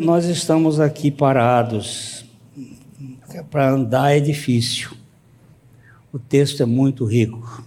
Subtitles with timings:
[0.00, 2.24] Nós estamos aqui parados.
[3.50, 4.92] Para andar é difícil.
[6.12, 7.64] O texto é muito rico.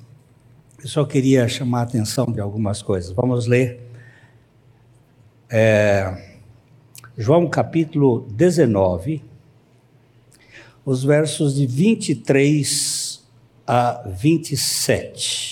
[0.82, 3.12] Eu só queria chamar a atenção de algumas coisas.
[3.12, 3.82] Vamos ler.
[5.50, 6.38] É,
[7.18, 9.22] João capítulo 19,
[10.86, 13.28] os versos de 23
[13.68, 15.51] a 27.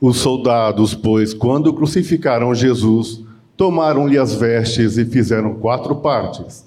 [0.00, 3.22] Os soldados, pois, quando crucificaram Jesus,
[3.54, 6.64] tomaram-lhe as vestes e fizeram quatro partes,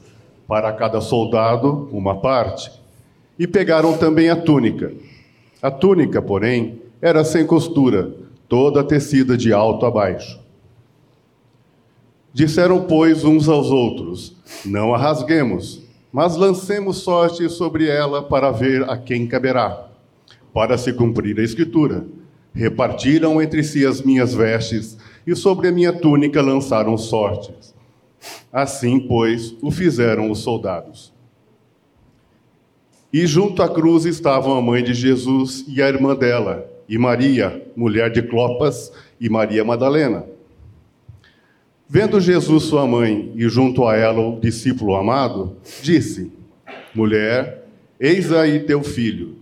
[0.48, 2.71] para cada soldado uma parte.
[3.40, 4.93] E pegaram também a túnica.
[5.59, 8.13] A túnica, porém, era sem costura,
[8.48, 10.40] toda tecida de alto a baixo.
[12.31, 15.81] Disseram, pois, uns aos outros: Não a rasguemos,
[16.12, 19.88] mas lancemos sorte sobre ela para ver a quem caberá.
[20.54, 22.05] Para se cumprir a Escritura:
[22.53, 27.73] Repartiram entre si as minhas vestes, e sobre a minha túnica lançaram sortes.
[28.52, 31.13] Assim, pois, o fizeram os soldados.
[33.12, 37.65] E junto à cruz estavam a mãe de Jesus e a irmã dela, e Maria,
[37.76, 40.26] mulher de Clopas, e Maria Madalena.
[41.87, 46.31] Vendo Jesus sua mãe e junto a ela o discípulo amado, disse:
[46.93, 47.68] Mulher,
[47.99, 49.35] eis aí teu filho.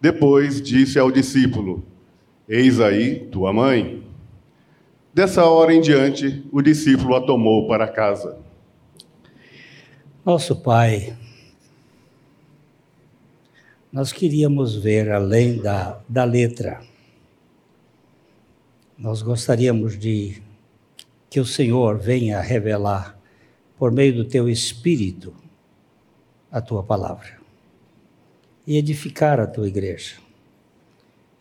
[0.00, 1.84] Depois disse ao discípulo:
[2.48, 4.02] Eis aí tua mãe.
[5.12, 8.38] Dessa hora em diante, o discípulo a tomou para casa.
[10.24, 11.16] Nosso Pai,
[13.92, 16.80] nós queríamos ver além da, da letra.
[18.96, 20.40] Nós gostaríamos de
[21.28, 23.18] que o Senhor venha revelar,
[23.76, 25.34] por meio do teu Espírito,
[26.50, 27.39] a tua palavra
[28.66, 30.16] e edificar a tua igreja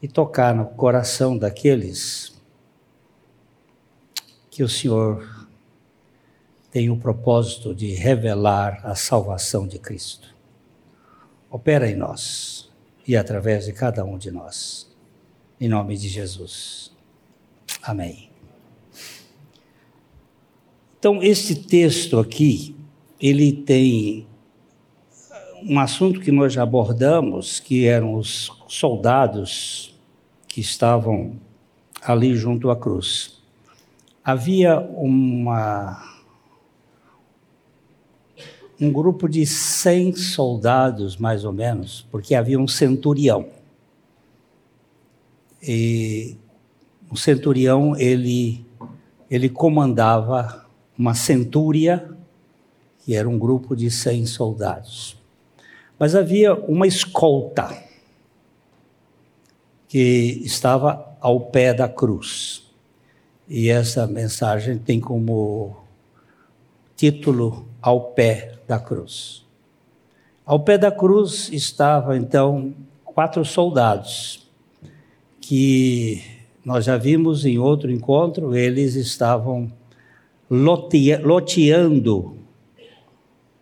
[0.02, 2.40] e tocar no coração daqueles
[4.50, 5.48] que o Senhor
[6.72, 10.36] tem o propósito de revelar a salvação de Cristo.
[11.50, 12.70] Opera em nós
[13.08, 14.88] e através de cada um de nós.
[15.60, 16.92] Em nome de Jesus.
[17.82, 18.30] Amém.
[20.98, 22.76] Então, este texto aqui,
[23.20, 24.28] ele tem
[25.64, 29.96] um assunto que nós já abordamos, que eram os soldados
[30.48, 31.34] que estavam
[32.02, 33.40] ali junto à cruz.
[34.24, 36.06] Havia uma
[38.82, 43.48] um grupo de 100 soldados, mais ou menos, porque havia um centurião.
[45.62, 46.38] E
[47.12, 48.66] o centurião, ele,
[49.30, 50.66] ele comandava
[50.98, 52.10] uma centúria,
[53.04, 55.19] que era um grupo de 100 soldados.
[56.00, 57.78] Mas havia uma escolta
[59.90, 62.64] que estava ao pé da cruz.
[63.48, 65.76] E essa mensagem tem como
[66.96, 69.46] título Ao pé da cruz.
[70.46, 72.74] Ao pé da cruz estavam então
[73.04, 74.48] quatro soldados
[75.42, 76.24] que
[76.64, 79.72] nós já vimos em outro encontro, eles estavam
[80.50, 82.38] loteando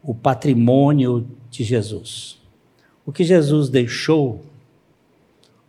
[0.03, 2.39] o patrimônio de Jesus.
[3.05, 4.45] O que Jesus deixou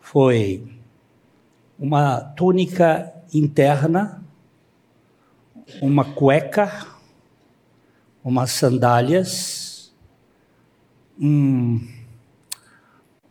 [0.01, 0.67] foi
[1.79, 4.23] uma túnica interna,
[5.81, 6.87] uma cueca,
[8.25, 9.93] umas sandálias,
[11.21, 11.87] um,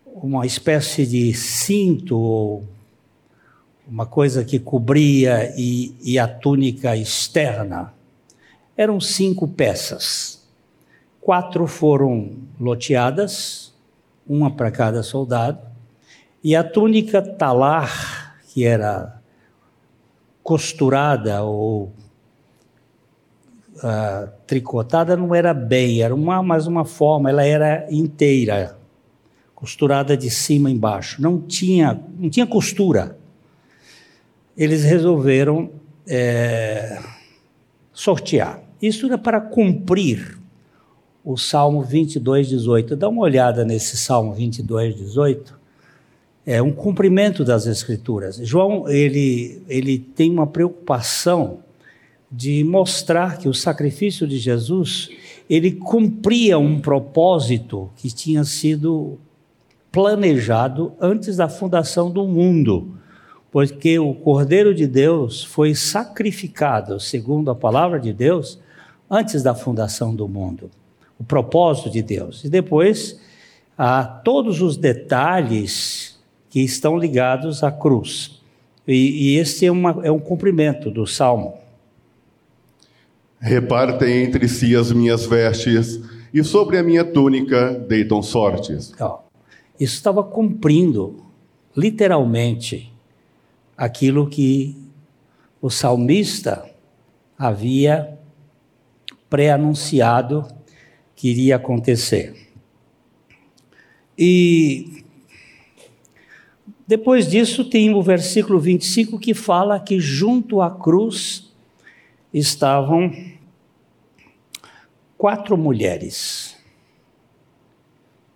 [0.06, 2.68] uma espécie de cinto ou
[3.88, 7.94] uma coisa que cobria e, e a túnica externa.
[8.76, 10.37] Eram cinco peças.
[11.28, 13.74] Quatro foram loteadas,
[14.26, 15.60] uma para cada soldado,
[16.42, 19.20] e a túnica talar, que era
[20.42, 21.92] costurada ou
[23.76, 28.78] uh, tricotada, não era bem, era uma, mas uma forma, ela era inteira,
[29.54, 31.22] costurada de cima embaixo.
[31.22, 33.18] Não tinha, não tinha costura
[34.58, 35.72] eles resolveram
[36.08, 37.04] é,
[37.92, 38.64] sortear.
[38.82, 40.38] Isso era para cumprir
[41.28, 42.96] o Salmo 22, 18.
[42.96, 45.60] Dá uma olhada nesse Salmo 22, 18.
[46.46, 48.38] É um cumprimento das Escrituras.
[48.38, 51.60] João, ele, ele tem uma preocupação
[52.32, 55.10] de mostrar que o sacrifício de Jesus,
[55.50, 59.18] ele cumpria um propósito que tinha sido
[59.92, 62.98] planejado antes da fundação do mundo
[63.52, 68.60] porque o Cordeiro de Deus foi sacrificado, segundo a palavra de Deus,
[69.10, 70.70] antes da fundação do mundo.
[71.20, 72.44] O propósito de Deus.
[72.44, 73.20] E depois,
[73.78, 76.18] há todos os detalhes
[76.50, 78.42] que estão ligados à cruz.
[78.88, 81.56] E, e esse é, uma, é um cumprimento do Salmo.
[83.40, 86.02] Repartem entre si as minhas vestes,
[86.34, 88.94] e sobre a minha túnica deitam sortes.
[89.00, 89.22] Ó,
[89.80, 91.24] isso estava cumprindo,
[91.76, 92.92] literalmente,
[93.76, 94.76] aquilo que
[95.62, 96.66] o salmista
[97.38, 98.18] havia
[99.30, 100.48] pré-anunciado
[101.18, 102.36] que iria acontecer.
[104.18, 105.04] E
[106.88, 111.52] depois disso tem o versículo 25 que fala que junto à cruz
[112.32, 113.12] estavam
[115.18, 116.56] quatro mulheres.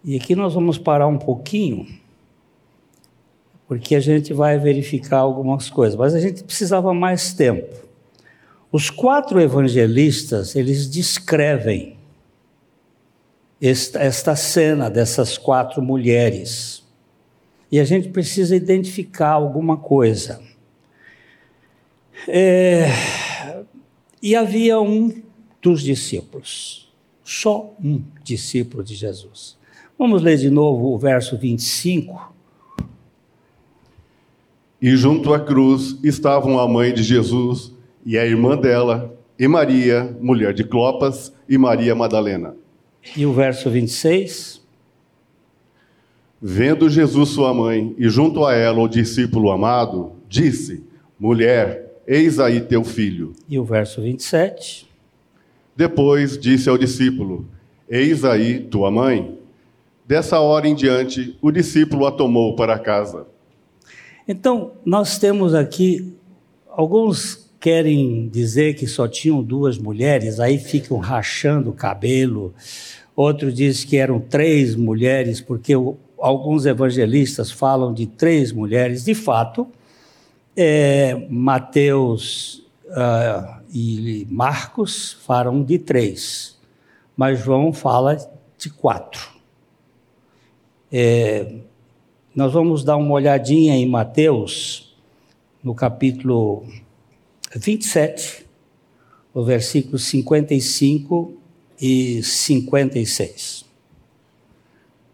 [0.04, 1.88] E aqui nós vamos parar um pouquinho,
[3.68, 7.88] porque a gente vai verificar algumas coisas, mas a gente precisava mais tempo.
[8.72, 12.01] Os quatro evangelistas, eles descrevem
[13.62, 16.84] esta, cena dessas quatro mulheres.
[17.72, 20.42] E a gente precisa identificar alguma coisa.
[22.28, 22.88] É,
[24.22, 25.22] e havia um
[25.62, 26.92] dos discípulos,
[27.24, 29.58] só um discípulo de Jesus.
[29.98, 32.34] Vamos ler de novo o verso 25.
[34.82, 37.72] E junto à cruz estavam a mãe de Jesus
[38.04, 42.56] e a irmã dela, e Maria, mulher de Clopas, e Maria Madalena.
[43.16, 44.62] E o verso 26.
[46.42, 50.84] Vendo Jesus sua mãe e junto a ela o discípulo amado, disse:
[51.20, 53.34] Mulher, eis aí teu filho.
[53.48, 54.90] E o verso 27.
[55.76, 57.46] Depois disse ao discípulo:
[57.90, 59.38] Eis aí tua mãe.
[60.08, 63.28] Dessa hora em diante, o discípulo a tomou para casa.
[64.28, 66.14] Então, nós temos aqui
[66.68, 72.56] alguns querem dizer que só tinham duas mulheres, aí ficam rachando o cabelo.
[73.16, 75.74] Outro diz que eram três mulheres, porque
[76.18, 79.06] alguns evangelistas falam de três mulheres.
[79.06, 79.68] De fato,
[80.58, 86.60] é, Mateus uh, e Marcos falam de três,
[87.16, 88.18] mas João fala
[88.58, 89.30] de quatro.
[90.92, 91.58] É,
[92.36, 94.98] nós vamos dar uma olhadinha em Mateus,
[95.64, 96.66] no capítulo
[97.56, 98.46] 27,
[99.34, 101.34] o versículo 55
[101.82, 103.66] e 56.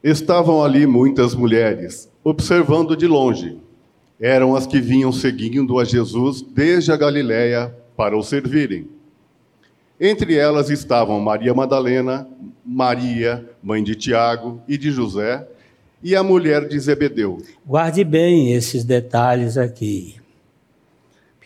[0.04, 3.58] Estavam ali muitas mulheres, observando de longe.
[4.20, 8.88] Eram as que vinham seguindo a Jesus desde a Galiléia para o servirem.
[10.00, 12.28] Entre elas estavam Maria Madalena,
[12.64, 15.48] Maria, mãe de Tiago e de José,
[16.04, 17.42] e a mulher de Zebedeu.
[17.66, 20.16] Guarde bem esses detalhes aqui.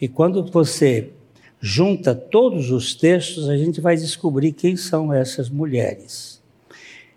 [0.01, 1.13] E quando você
[1.61, 6.41] junta todos os textos, a gente vai descobrir quem são essas mulheres.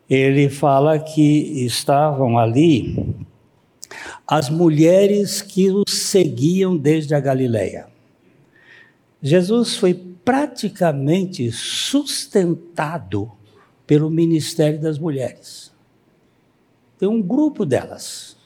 [0.08, 3.16] Ele fala que estavam ali
[4.26, 7.86] as mulheres que o seguiam desde a Galileia.
[9.22, 13.32] Jesus foi praticamente sustentado
[13.86, 15.72] pelo ministério das mulheres.
[16.98, 18.36] Tem um grupo delas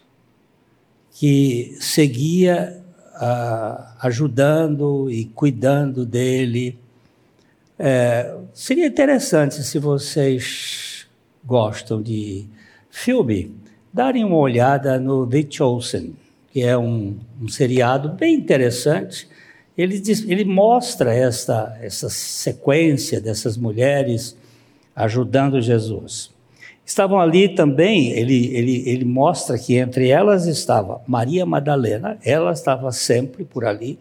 [1.12, 2.84] que seguia
[3.18, 6.78] uh, ajudando e cuidando dele.
[7.78, 11.06] É, seria interessante se vocês
[11.44, 12.46] gostam de
[12.90, 13.54] filme,
[13.92, 16.14] darem uma olhada no The Chosen,
[16.52, 19.28] que é um, um seriado bem interessante.
[19.76, 24.36] Ele, diz, ele mostra esta, essa sequência dessas mulheres
[24.94, 26.32] ajudando Jesus.
[26.88, 32.90] Estavam ali também, ele, ele, ele mostra que entre elas estava Maria Madalena, ela estava
[32.92, 33.98] sempre por ali,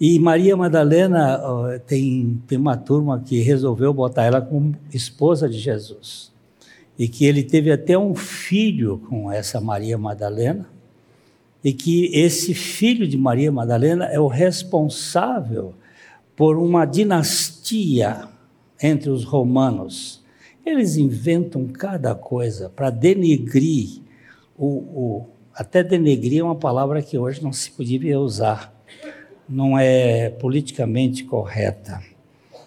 [0.00, 1.40] e Maria Madalena
[1.86, 6.32] tem, tem uma turma que resolveu botar ela como esposa de Jesus.
[6.98, 10.68] E que ele teve até um filho com essa Maria Madalena,
[11.62, 15.72] e que esse filho de Maria Madalena é o responsável
[16.34, 18.28] por uma dinastia
[18.82, 20.17] entre os romanos
[20.68, 24.00] eles inventam cada coisa para denegrir.
[24.56, 28.72] O, o, até denegrir é uma palavra que hoje não se podia usar,
[29.48, 32.02] não é politicamente correta,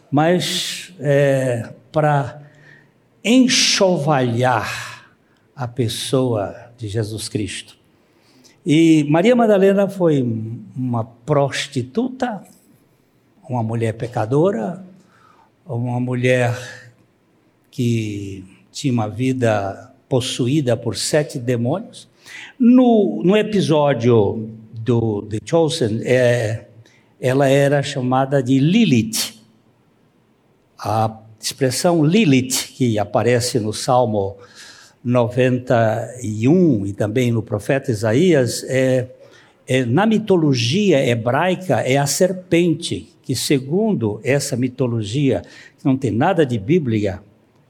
[0.10, 2.42] mas é, para
[3.24, 5.12] enxovalhar
[5.56, 7.78] a pessoa de Jesus Cristo.
[8.66, 10.22] E Maria Madalena foi
[10.76, 12.44] uma prostituta,
[13.48, 14.84] uma mulher pecadora,
[15.66, 16.56] uma mulher
[17.72, 22.08] que tinha uma vida possuída por sete demônios.
[22.60, 26.66] No, no episódio do The Chosen, é,
[27.20, 29.40] ela era chamada de Lilith.
[30.78, 34.38] A expressão Lilith, que aparece no Salmo
[35.04, 39.08] 91 e também no profeta Isaías, é,
[39.68, 45.42] é, na mitologia hebraica é a serpente, que segundo essa mitologia,
[45.78, 47.22] que não tem nada de Bíblia,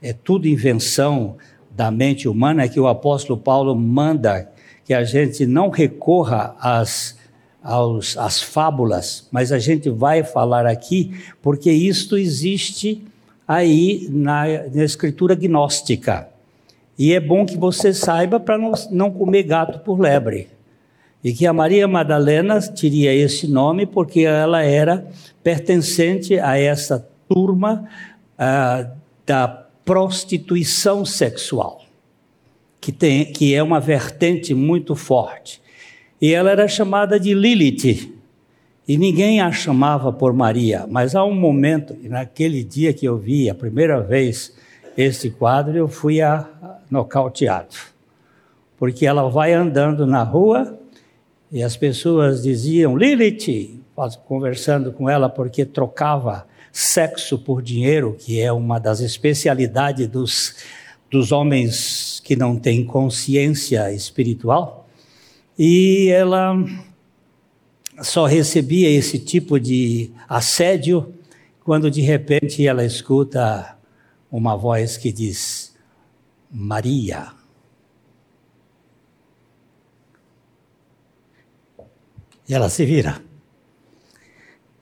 [0.02, 1.38] é tudo invenção
[1.70, 4.52] da mente humana, é que o apóstolo Paulo manda
[4.84, 7.18] que a gente não recorra às,
[7.64, 13.04] aos, às fábulas, mas a gente vai falar aqui porque isto existe
[13.48, 14.44] aí na,
[14.74, 16.28] na escritura gnóstica.
[16.98, 20.50] E é bom que você saiba para não, não comer gato por lebre.
[21.24, 25.08] E que a Maria Madalena teria esse nome porque ela era
[25.44, 27.88] pertencente a essa turma
[28.38, 28.88] ah,
[29.26, 31.82] da prostituição sexual,
[32.80, 35.62] que, tem, que é uma vertente muito forte.
[36.22, 38.14] E ela era chamada de Lilith,
[38.88, 43.50] e ninguém a chamava por Maria, mas há um momento, naquele dia que eu vi
[43.50, 44.54] a primeira vez
[44.98, 46.48] este quadro, eu fui a,
[46.90, 47.76] nocauteado.
[48.78, 50.78] Porque ela vai andando na rua
[51.52, 53.82] e as pessoas diziam Lilith,
[54.26, 60.56] conversando com ela porque trocava sexo por dinheiro, que é uma das especialidades dos,
[61.10, 64.88] dos homens que não têm consciência espiritual.
[65.58, 66.56] E ela
[68.02, 71.14] só recebia esse tipo de assédio
[71.64, 73.78] quando de repente ela escuta
[74.32, 75.76] uma voz que diz:
[76.50, 77.34] Maria.
[82.48, 83.31] E ela se vira.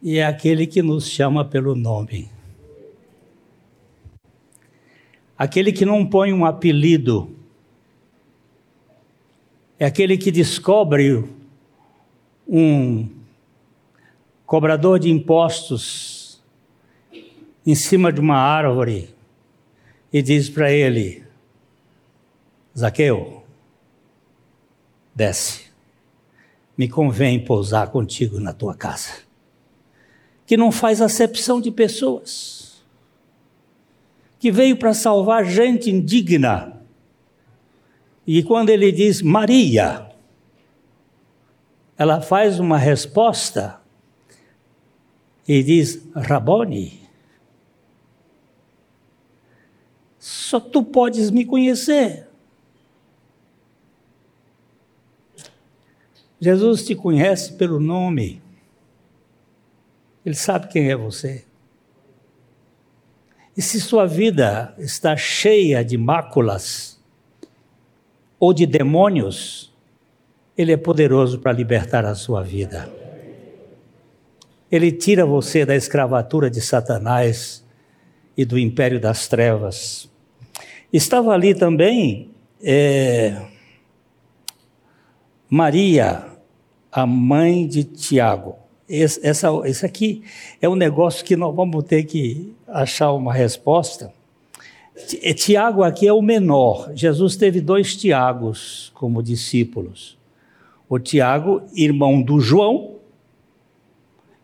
[0.01, 2.29] E é aquele que nos chama pelo nome.
[5.37, 7.35] Aquele que não põe um apelido.
[9.77, 11.23] É aquele que descobre
[12.47, 13.09] um
[14.45, 16.41] cobrador de impostos
[17.65, 19.13] em cima de uma árvore
[20.11, 21.23] e diz para ele:
[22.77, 23.43] Zaqueu,
[25.13, 25.69] desce
[26.79, 29.28] me convém pousar contigo na tua casa.
[30.49, 32.81] Que não faz acepção de pessoas,
[34.39, 36.81] que veio para salvar gente indigna.
[38.25, 40.09] E quando ele diz Maria,
[41.95, 43.79] ela faz uma resposta
[45.47, 46.99] e diz Rabone.
[50.17, 52.27] Só tu podes me conhecer.
[56.41, 58.48] Jesus te conhece pelo nome.
[60.25, 61.45] Ele sabe quem é você.
[63.55, 66.99] E se sua vida está cheia de máculas
[68.39, 69.73] ou de demônios,
[70.57, 72.89] Ele é poderoso para libertar a sua vida.
[74.71, 77.65] Ele tira você da escravatura de Satanás
[78.37, 80.09] e do império das trevas.
[80.93, 83.41] Estava ali também é,
[85.49, 86.25] Maria,
[86.91, 88.58] a mãe de Tiago.
[88.89, 90.23] Esse, essa, esse aqui
[90.59, 94.11] é um negócio que nós vamos ter que achar uma resposta.
[95.21, 96.91] É, Tiago aqui é o menor.
[96.95, 100.17] Jesus teve dois Tiagos como discípulos.
[100.89, 102.95] O Tiago, irmão do João,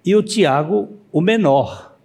[0.06, 1.98] e o Tiago, o menor,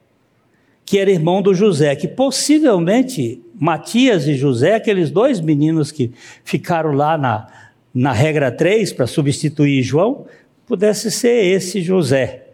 [0.86, 6.10] que era irmão do José, que possivelmente Matias e José, aqueles dois meninos que
[6.42, 7.46] ficaram lá na,
[7.92, 10.24] na regra 3, para substituir João,
[10.70, 12.46] pudesse ser esse José,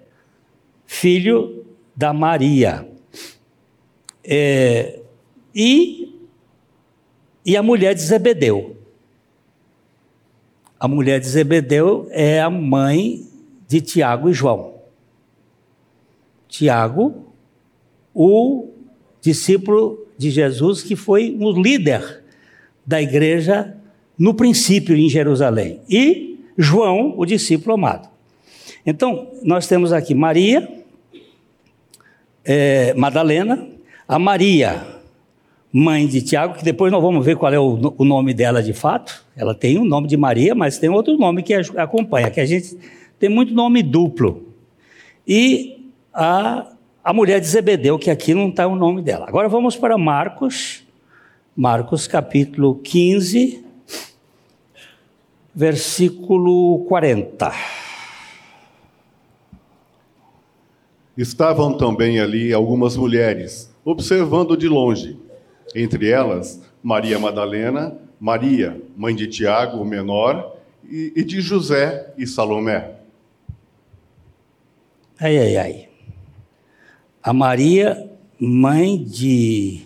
[0.86, 2.88] filho da Maria.
[4.24, 5.00] É,
[5.54, 6.18] e,
[7.44, 8.74] e a mulher de Zebedeu.
[10.80, 13.26] A mulher de Zebedeu é a mãe
[13.68, 14.76] de Tiago e João.
[16.48, 17.34] Tiago,
[18.14, 18.70] o
[19.20, 22.24] discípulo de Jesus, que foi o líder
[22.86, 23.76] da igreja
[24.18, 25.82] no princípio em Jerusalém.
[25.86, 28.08] E João, o discípulo amado.
[28.84, 30.68] Então, nós temos aqui Maria,
[32.44, 33.66] é, Madalena,
[34.06, 34.86] a Maria,
[35.72, 38.72] mãe de Tiago, que depois nós vamos ver qual é o, o, nome dela de
[38.72, 39.24] fato.
[39.36, 42.46] Ela tem o um nome de Maria, mas tem outro nome que acompanha, que a
[42.46, 42.78] gente
[43.18, 44.46] tem muito nome duplo.
[45.26, 46.66] E a,
[47.04, 49.26] a mulher de Zebedeu, que aqui não está o nome dela.
[49.28, 50.84] Agora vamos para Marcos,
[51.56, 53.65] Marcos capítulo 15,
[55.56, 57.50] versículo 40.
[61.16, 65.18] Estavam também ali algumas mulheres, observando de longe.
[65.74, 72.96] Entre elas, Maria Madalena, Maria, mãe de Tiago, o menor, e, de José e Salomé.
[75.18, 75.88] Ai, ai, ai.
[77.22, 79.80] A Maria, mãe de,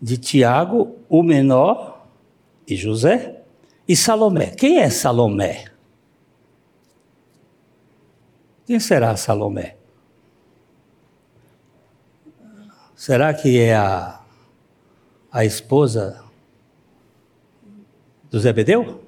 [0.00, 2.06] de Tiago, o menor,
[2.68, 3.43] e José,
[3.86, 4.50] e Salomé.
[4.50, 5.66] Quem é Salomé?
[8.66, 9.76] Quem será Salomé?
[12.96, 14.20] Será que é a,
[15.30, 16.24] a esposa
[18.30, 19.04] do Zebedeu?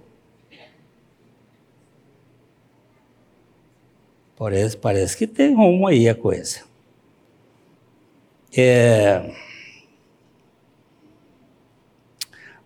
[4.36, 6.62] Parece, parece que tem rumo aí a coisa.
[8.54, 9.34] É...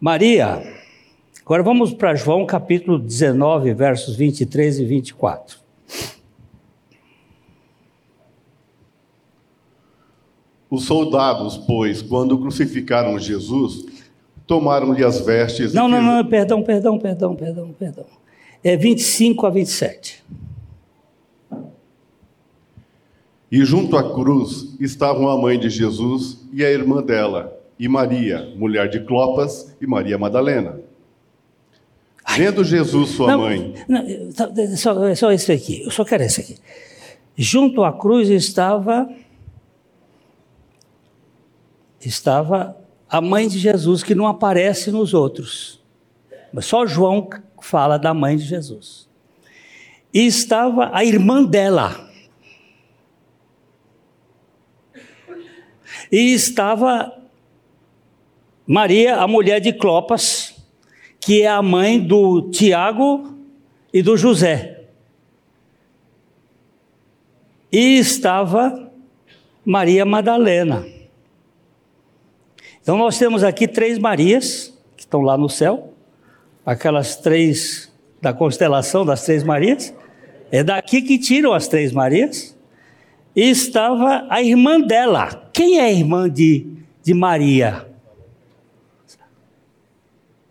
[0.01, 0.80] Maria,
[1.51, 5.59] agora vamos para João capítulo 19, versos 23 e 24.
[10.71, 13.85] Os soldados, pois, quando crucificaram Jesus,
[14.47, 15.75] tomaram-lhe as vestes.
[15.75, 18.07] Não, não, não, perdão, perdão, perdão, perdão, perdão.
[18.63, 20.23] É 25 a 27.
[23.51, 28.55] E junto à cruz estavam a mãe de Jesus e a irmã dela, e Maria,
[28.55, 30.90] mulher de Clopas, e Maria Madalena.
[32.37, 33.75] Vendo Jesus, sua não, mãe.
[33.89, 34.05] Não,
[34.77, 36.57] só, só isso aqui, eu só quero isso aqui.
[37.37, 39.09] Junto à cruz estava
[42.01, 42.77] estava
[43.09, 45.81] a mãe de Jesus, que não aparece nos outros.
[46.53, 47.29] Mas só João
[47.61, 49.09] fala da mãe de Jesus.
[50.13, 52.09] E estava a irmã dela.
[56.11, 57.17] E estava
[58.67, 60.50] Maria, a mulher de Clopas,
[61.21, 63.37] que é a mãe do Tiago
[63.93, 64.85] e do José.
[67.71, 68.91] E estava
[69.65, 70.85] Maria Madalena.
[72.83, 75.93] Então nós temos aqui três Marias, que estão lá no céu,
[76.65, 79.95] aquelas três da constelação das três Marias.
[80.51, 82.57] É daqui que tiram as três Marias.
[83.37, 85.49] E estava a irmã dela.
[85.53, 86.67] Quem é a irmã de,
[87.03, 87.90] de Maria?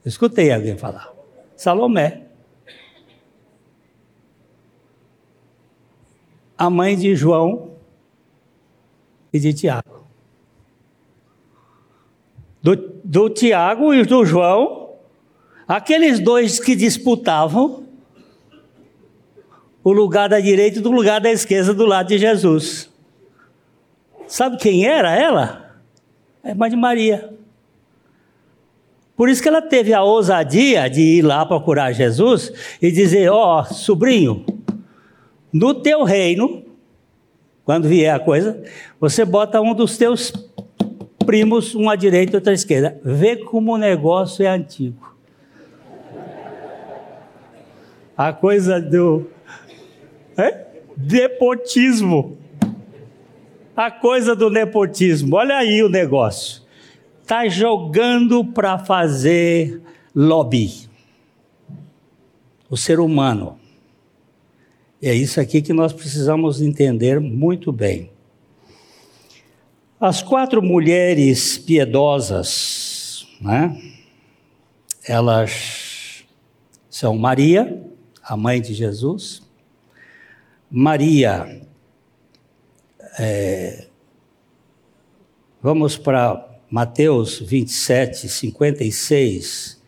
[0.05, 1.13] Escutei alguém falar.
[1.55, 2.23] Salomé.
[6.57, 7.71] A mãe de João
[9.31, 9.99] e de Tiago
[12.61, 14.91] do, do Tiago e do João,
[15.67, 17.85] aqueles dois que disputavam
[19.83, 22.89] o lugar da direita e do lugar da esquerda do lado de Jesus.
[24.27, 25.81] Sabe quem era ela?
[26.43, 27.33] A irmã de Maria.
[29.19, 33.59] Por isso que ela teve a ousadia de ir lá procurar Jesus e dizer: Ó,
[33.59, 34.45] oh, sobrinho,
[35.51, 36.63] no teu reino,
[37.65, 38.63] quando vier a coisa,
[38.97, 40.31] você bota um dos teus
[41.25, 42.97] primos, um à direita e outro à esquerda.
[43.03, 45.13] Vê como o negócio é antigo.
[48.15, 49.27] A coisa do
[50.37, 50.65] é?
[50.95, 52.37] nepotismo.
[53.75, 55.35] A coisa do nepotismo.
[55.35, 56.68] Olha aí o negócio.
[57.29, 59.83] Está jogando para fazer
[60.15, 60.89] lobby.
[62.67, 63.59] O ser humano.
[64.99, 68.09] E é isso aqui que nós precisamos entender muito bem.
[69.99, 73.79] As quatro mulheres piedosas, né?
[75.07, 76.25] Elas
[76.89, 77.79] são Maria,
[78.23, 79.43] a mãe de Jesus,
[80.67, 81.61] Maria,
[83.19, 83.85] é,
[85.61, 89.81] vamos para Mateus 27, 56,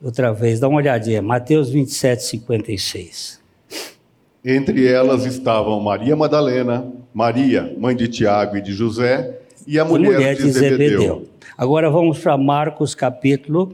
[0.00, 3.40] outra vez, dá uma olhadinha, Mateus 27, 56.
[4.44, 10.12] Entre elas estavam Maria Madalena, Maria, mãe de Tiago e de José, e a mulher,
[10.12, 10.88] mulher de, de Zebedeu.
[10.88, 11.28] Zebedeu.
[11.58, 13.72] Agora vamos para Marcos capítulo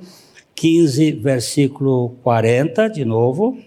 [0.55, 3.59] 15, versículo 40, de novo.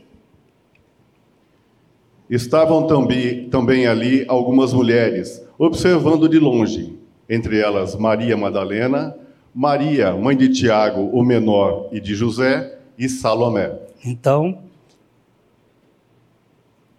[2.27, 6.98] Estavam também, também ali algumas mulheres, observando de longe,
[7.29, 9.15] entre elas Maria Madalena,
[9.53, 13.77] Maria, mãe de Tiago, o menor, e de José, e Salomé.
[14.03, 14.63] Então,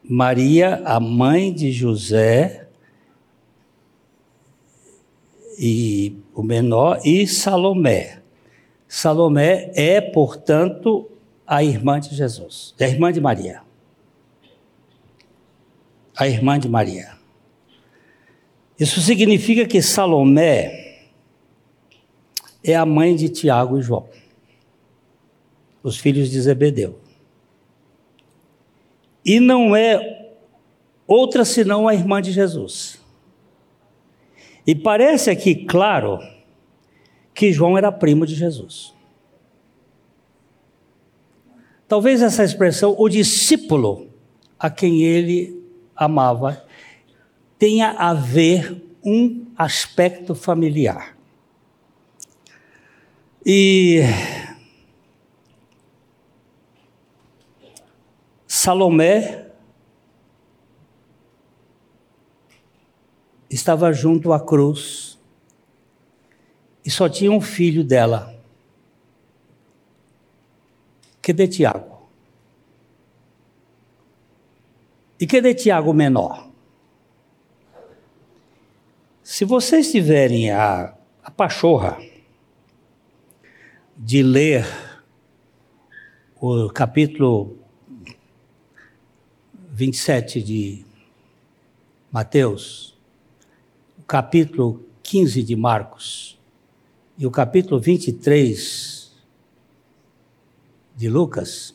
[0.02, 2.68] Maria, a mãe de José,
[5.58, 8.20] e o menor, e Salomé.
[8.88, 11.08] Salomé é, portanto,
[11.46, 13.62] a irmã de Jesus, é a irmã de Maria.
[16.16, 17.19] A irmã de Maria.
[18.80, 21.02] Isso significa que Salomé
[22.64, 24.08] é a mãe de Tiago e João,
[25.82, 26.98] os filhos de Zebedeu.
[29.22, 30.30] E não é
[31.06, 32.98] outra senão a irmã de Jesus.
[34.66, 36.18] E parece aqui claro
[37.34, 38.94] que João era primo de Jesus.
[41.86, 44.08] Talvez essa expressão, o discípulo
[44.58, 45.62] a quem ele
[45.94, 46.64] amava,
[47.60, 51.14] tenha a ver um aspecto familiar.
[53.44, 54.00] E
[58.46, 59.50] Salomé
[63.50, 65.18] estava junto à cruz
[66.82, 68.34] e só tinha um filho dela.
[71.20, 72.08] Que de Tiago?
[75.20, 76.49] E que de Tiago menor?
[79.32, 81.96] Se vocês tiverem a, a pachorra
[83.96, 84.66] de ler
[86.40, 87.56] o capítulo
[89.70, 90.84] 27 de
[92.10, 92.98] Mateus,
[94.00, 96.36] o capítulo 15 de Marcos
[97.16, 99.12] e o capítulo 23
[100.96, 101.72] de Lucas,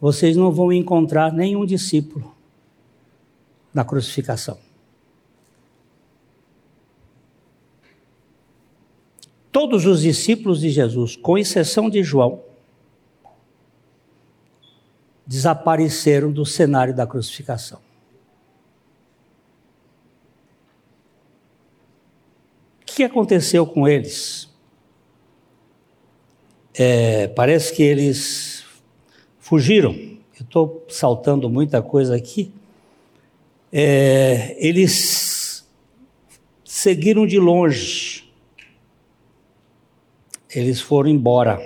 [0.00, 2.36] vocês não vão encontrar nenhum discípulo
[3.74, 4.67] na crucificação.
[9.60, 12.44] Todos os discípulos de Jesus, com exceção de João,
[15.26, 17.80] desapareceram do cenário da crucificação.
[22.82, 24.48] O que aconteceu com eles?
[26.72, 28.64] É, parece que eles
[29.40, 29.92] fugiram.
[29.92, 32.52] Eu estou saltando muita coisa aqui.
[33.72, 35.66] É, eles
[36.64, 38.17] seguiram de longe.
[40.54, 41.58] Eles foram embora.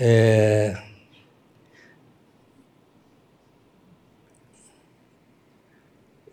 [0.00, 0.74] É,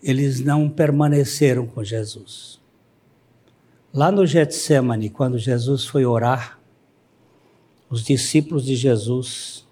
[0.06, 2.62] eles não permaneceram com Jesus.
[3.92, 6.60] Lá no Getsemane, quando Jesus foi orar,
[7.90, 9.66] os discípulos de Jesus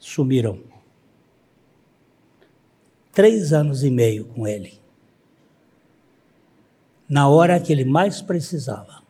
[0.00, 0.58] sumiram.
[3.12, 4.83] Três anos e meio com ele.
[7.08, 9.02] Na hora que ele mais precisava.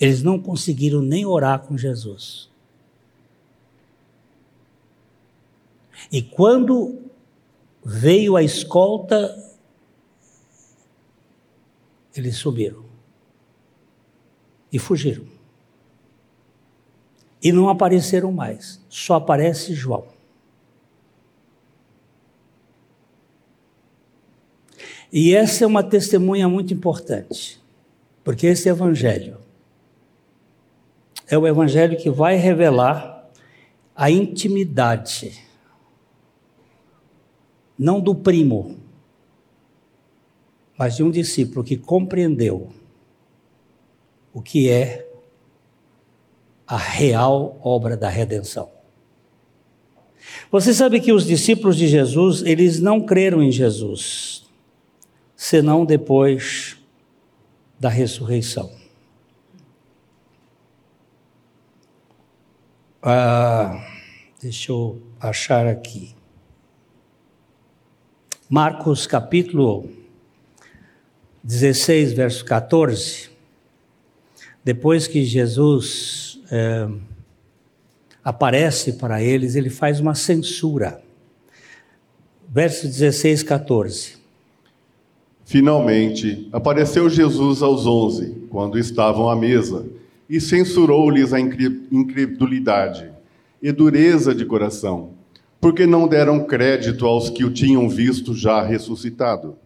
[0.00, 2.48] Eles não conseguiram nem orar com Jesus.
[6.10, 7.08] E quando
[7.90, 9.34] Veio a escolta,
[12.14, 12.84] eles subiram
[14.70, 15.24] e fugiram.
[17.42, 20.06] E não apareceram mais, só aparece João.
[25.12, 27.60] E essa é uma testemunha muito importante,
[28.22, 29.38] porque esse evangelho
[31.26, 33.28] é o evangelho que vai revelar
[33.94, 35.46] a intimidade
[37.78, 38.76] não do primo,
[40.76, 42.70] mas de um discípulo que compreendeu
[44.32, 45.08] o que é
[46.66, 48.70] a real obra da redenção.
[50.50, 54.47] Você sabe que os discípulos de Jesus, eles não creram em Jesus,
[55.38, 56.76] senão depois
[57.78, 58.72] da ressurreição.
[63.00, 63.86] Ah,
[64.42, 66.16] deixa eu achar aqui.
[68.50, 69.88] Marcos capítulo
[71.44, 73.30] 16, verso 14.
[74.64, 76.88] Depois que Jesus é,
[78.24, 81.00] aparece para eles, ele faz uma censura.
[82.48, 84.17] Verso 16, 14.
[85.48, 89.86] Finalmente, apareceu Jesus aos onze, quando estavam à mesa,
[90.28, 93.10] e censurou-lhes a incredulidade
[93.62, 95.18] e dureza de coração
[95.60, 99.56] porque não deram crédito aos que o tinham visto já ressuscitado.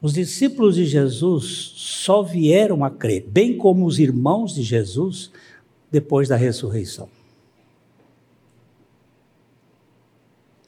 [0.00, 5.30] Os discípulos de Jesus só vieram a crer, bem como os irmãos de Jesus,
[5.90, 7.08] depois da ressurreição.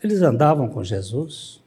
[0.02, 1.60] Eles andavam com Jesus.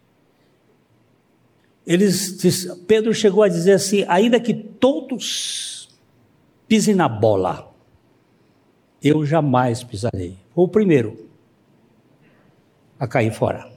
[1.85, 5.89] Eles, Pedro chegou a dizer assim: ainda que todos
[6.67, 7.73] pisem na bola,
[9.01, 10.37] eu jamais pisarei.
[10.53, 11.29] Foi o primeiro
[12.99, 13.69] a cair fora.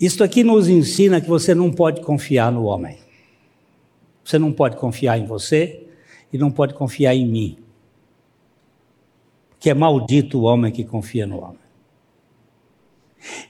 [0.00, 2.98] Isto aqui nos ensina que você não pode confiar no homem.
[4.24, 5.86] Você não pode confiar em você
[6.32, 7.58] e não pode confiar em mim.
[9.58, 11.69] Que é maldito o homem que confia no homem.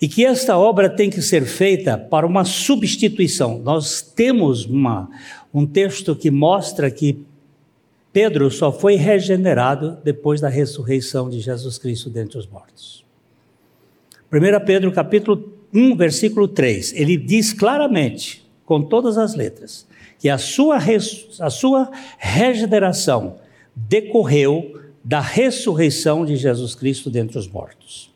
[0.00, 3.58] E que esta obra tem que ser feita para uma substituição.
[3.58, 5.08] Nós temos uma,
[5.52, 7.24] um texto que mostra que
[8.12, 13.04] Pedro só foi regenerado depois da ressurreição de Jesus Cristo dentre os mortos.
[14.32, 19.86] 1 Pedro capítulo 1, versículo 3, ele diz claramente, com todas as letras,
[20.18, 20.78] que a sua,
[21.40, 23.38] a sua regeneração
[23.74, 28.09] decorreu da ressurreição de Jesus Cristo dentre os mortos.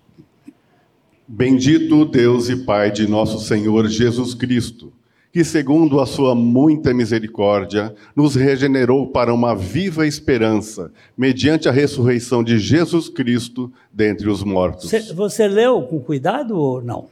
[1.27, 4.93] Bendito Deus e Pai de nosso Senhor Jesus Cristo
[5.35, 12.45] que, segundo a sua muita misericórdia, nos regenerou para uma viva esperança, mediante a ressurreição
[12.45, 14.89] de Jesus Cristo dentre os mortos.
[14.89, 17.09] Você, você leu com cuidado ou não?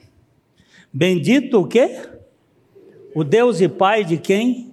[0.93, 2.01] Bendito o quê?
[3.13, 4.73] O Deus e Pai de quem?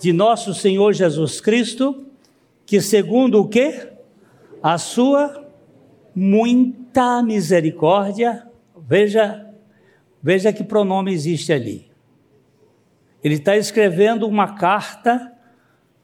[0.00, 2.02] De nosso Senhor Jesus Cristo,
[2.66, 3.90] que segundo o quê?
[4.60, 5.46] A sua
[6.12, 8.42] muita misericórdia,
[8.92, 9.46] veja,
[10.22, 11.90] veja que pronome existe ali.
[13.24, 15.32] Ele está escrevendo uma carta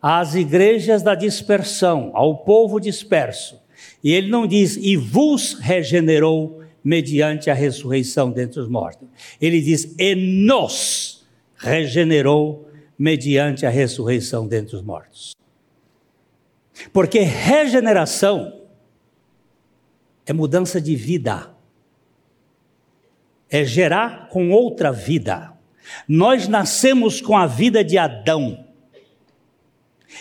[0.01, 3.61] às igrejas da dispersão, ao povo disperso.
[4.03, 9.07] E ele não diz, e vos regenerou mediante a ressurreição dentre os mortos.
[9.39, 15.33] Ele diz, e nos regenerou mediante a ressurreição dentre os mortos.
[16.91, 18.63] Porque regeneração
[20.25, 21.58] é mudança de vida,
[23.51, 25.53] é gerar com outra vida.
[26.07, 28.65] Nós nascemos com a vida de Adão.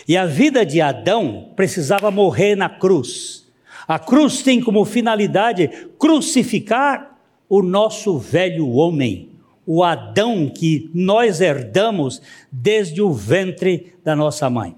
[0.06, 3.46] E a vida de Adão precisava morrer na cruz.
[3.86, 9.30] A cruz tem como finalidade crucificar o nosso velho homem,
[9.66, 12.20] o Adão que nós herdamos
[12.52, 14.76] desde o ventre da nossa mãe.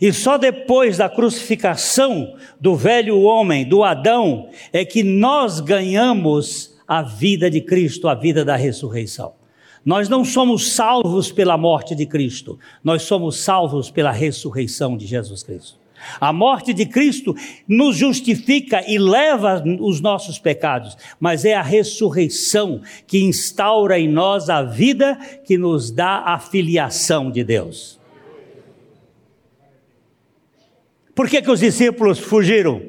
[0.00, 7.02] E só depois da crucificação do velho homem, do Adão, é que nós ganhamos a
[7.02, 9.34] vida de Cristo, a vida da ressurreição.
[9.84, 15.42] Nós não somos salvos pela morte de Cristo, nós somos salvos pela ressurreição de Jesus
[15.42, 15.78] Cristo.
[16.20, 17.34] A morte de Cristo
[17.66, 24.48] nos justifica e leva os nossos pecados, mas é a ressurreição que instaura em nós
[24.48, 27.98] a vida que nos dá a filiação de Deus.
[31.14, 32.80] Por que, que os discípulos fugiram?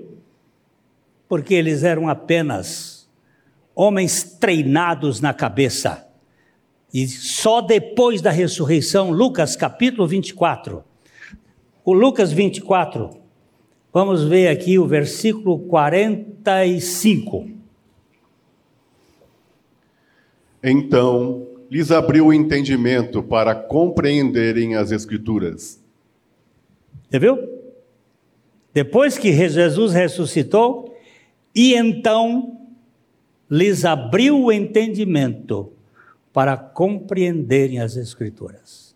[1.27, 2.98] Porque eles eram apenas
[3.79, 6.05] homens treinados na cabeça.
[6.93, 10.83] E só depois da ressurreição, Lucas capítulo 24,
[11.85, 13.09] o Lucas 24,
[13.93, 17.47] vamos ver aqui o versículo 45.
[20.61, 25.81] Então lhes abriu o entendimento para compreenderem as Escrituras.
[27.09, 27.37] Você viu?
[28.73, 30.93] Depois que Jesus ressuscitou,
[31.55, 32.58] e então
[33.49, 35.71] lhes abriu o entendimento
[36.31, 38.95] para compreenderem as Escrituras.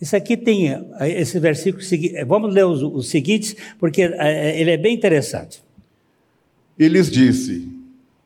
[0.00, 0.68] Isso aqui tem
[1.00, 1.82] esse versículo,
[2.26, 5.62] vamos ler os, os seguintes, porque é, ele é bem interessante.
[6.78, 7.68] E lhes disse: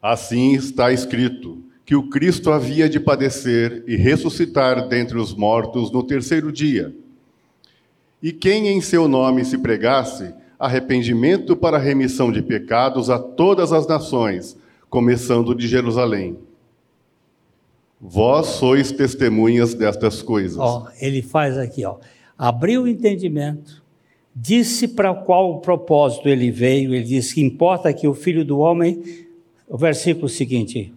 [0.00, 6.02] Assim está escrito, que o Cristo havia de padecer e ressuscitar dentre os mortos no
[6.02, 6.94] terceiro dia.
[8.22, 13.86] E quem em seu nome se pregasse, arrependimento para remissão de pecados a todas as
[13.86, 14.56] nações,
[14.92, 16.36] começando de Jerusalém.
[17.98, 20.58] Vós sois testemunhas destas coisas.
[20.58, 21.96] Ó, ele faz aqui, ó.
[22.36, 23.82] Abriu o entendimento,
[24.36, 29.02] disse para qual propósito ele veio, ele disse que importa que o filho do homem,
[29.66, 30.92] o versículo seguinte,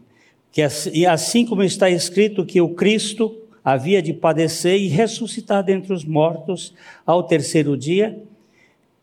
[0.52, 5.94] que e assim como está escrito que o Cristo havia de padecer e ressuscitar dentre
[5.94, 6.74] os mortos
[7.06, 8.22] ao terceiro dia,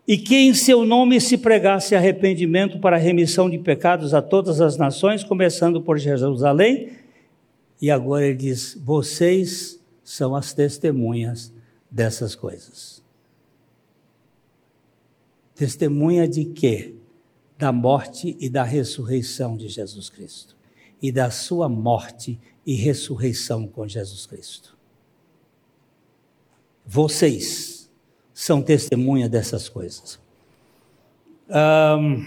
[0.06, 4.76] e que em seu nome se pregasse arrependimento para remissão de pecados a todas as
[4.76, 6.90] nações, começando por Jerusalém.
[7.80, 11.52] E agora ele diz: vocês são as testemunhas
[11.90, 13.02] dessas coisas.
[15.54, 16.94] Testemunha de quê?
[17.56, 20.56] Da morte e da ressurreição de Jesus Cristo.
[21.00, 24.76] E da sua morte e ressurreição com Jesus Cristo.
[26.84, 27.81] Vocês
[28.42, 30.18] são testemunha dessas coisas.
[31.48, 32.24] Um,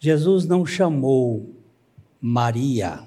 [0.00, 1.54] Jesus não chamou
[2.20, 3.04] Maria.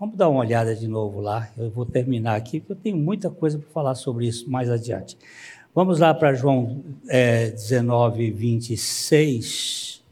[0.00, 1.48] Vamos dar uma olhada de novo lá.
[1.56, 5.16] Eu vou terminar aqui, porque eu tenho muita coisa para falar sobre isso mais adiante.
[5.72, 10.02] Vamos lá para João é, 19, 26.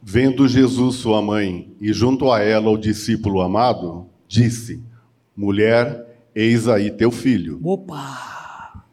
[0.00, 4.82] Vendo Jesus sua mãe e junto a ela o discípulo amado, disse:
[5.36, 7.60] Mulher, eis aí teu filho.
[7.62, 8.84] Opa!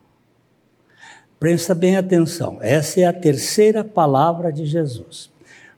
[1.40, 5.30] Presta bem atenção, essa é a terceira palavra de Jesus.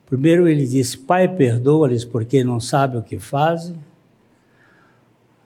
[0.06, 3.76] Primeiro ele disse: Pai, perdoa-lhes porque não sabem o que fazem.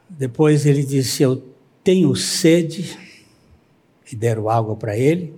[0.09, 1.43] Depois ele disse: Eu
[1.83, 2.99] tenho sede,
[4.13, 5.35] e deram água para ele.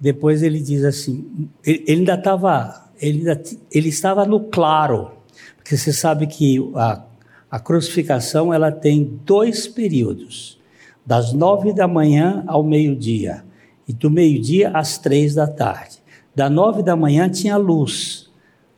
[0.00, 3.24] Depois ele diz assim: ele, ainda estava, ele,
[3.70, 5.12] ele estava no claro,
[5.56, 7.04] porque você sabe que a
[7.52, 10.58] a crucificação ela tem dois períodos,
[11.04, 13.44] das nove da manhã ao meio-dia
[13.86, 15.98] e do meio-dia às três da tarde.
[16.34, 18.30] Da nove da manhã tinha luz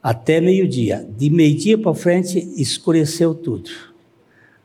[0.02, 1.06] até meio-dia.
[1.16, 3.70] De meio-dia para frente escureceu tudo,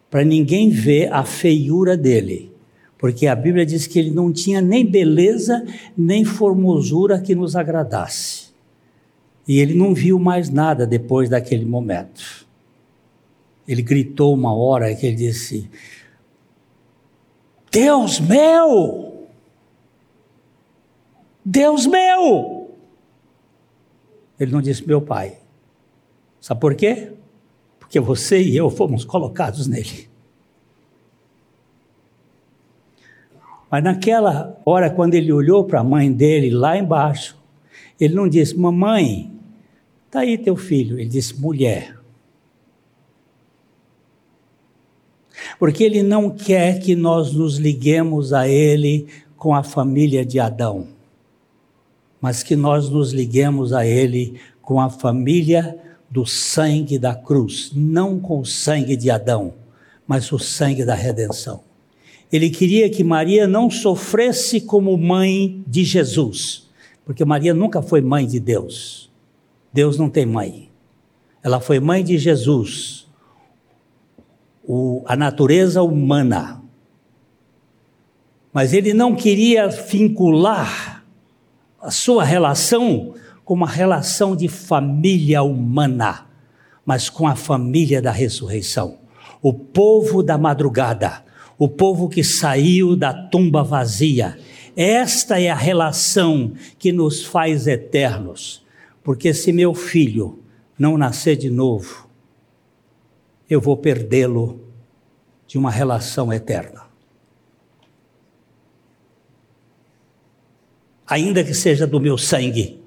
[0.10, 2.52] para ninguém ver a feiura dele,
[2.98, 5.64] porque a Bíblia diz que ele não tinha nem beleza
[5.96, 8.50] nem formosura que nos agradasse.
[9.48, 12.49] E ele não viu mais nada depois daquele momento.
[13.70, 15.70] Ele gritou uma hora que ele disse:
[17.72, 19.28] Deus meu!
[21.46, 22.76] Deus meu!
[24.40, 25.38] Ele não disse meu pai.
[26.42, 27.14] Sabe por quê?
[27.80, 30.10] Porque você e eu fomos colocados nele.
[33.70, 37.38] Mas naquela hora, quando ele olhou para a mãe dele lá embaixo,
[38.00, 39.32] ele não disse, mamãe,
[40.08, 40.98] está aí teu filho.
[40.98, 41.99] Ele disse, mulher.
[45.60, 50.88] Porque ele não quer que nós nos liguemos a ele com a família de Adão,
[52.22, 55.78] mas que nós nos liguemos a ele com a família
[56.10, 59.54] do sangue da cruz, não com o sangue de Adão,
[60.08, 61.62] mas o sangue da redenção.
[62.32, 66.70] Ele queria que Maria não sofresse como mãe de Jesus,
[67.04, 69.10] porque Maria nunca foi mãe de Deus.
[69.74, 70.70] Deus não tem mãe.
[71.44, 73.08] Ela foi mãe de Jesus,
[74.72, 76.62] o, a natureza humana.
[78.54, 81.04] Mas ele não queria vincular
[81.82, 86.28] a sua relação com uma relação de família humana,
[86.86, 89.00] mas com a família da ressurreição.
[89.42, 91.24] O povo da madrugada,
[91.58, 94.38] o povo que saiu da tumba vazia.
[94.78, 98.64] Esta é a relação que nos faz eternos.
[99.04, 100.44] Porque se meu filho
[100.78, 102.09] não nascer de novo,
[103.50, 104.70] eu vou perdê-lo
[105.48, 106.88] de uma relação eterna.
[111.08, 112.80] Ainda que seja do meu sangue.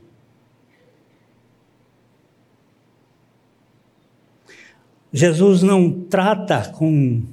[5.13, 7.25] Jesus não trata com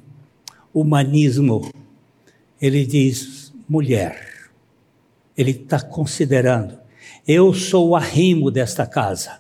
[0.74, 1.72] humanismo.
[2.60, 4.50] Ele diz mulher.
[5.38, 6.80] Ele está considerando:
[7.28, 9.40] eu sou o arrimo desta casa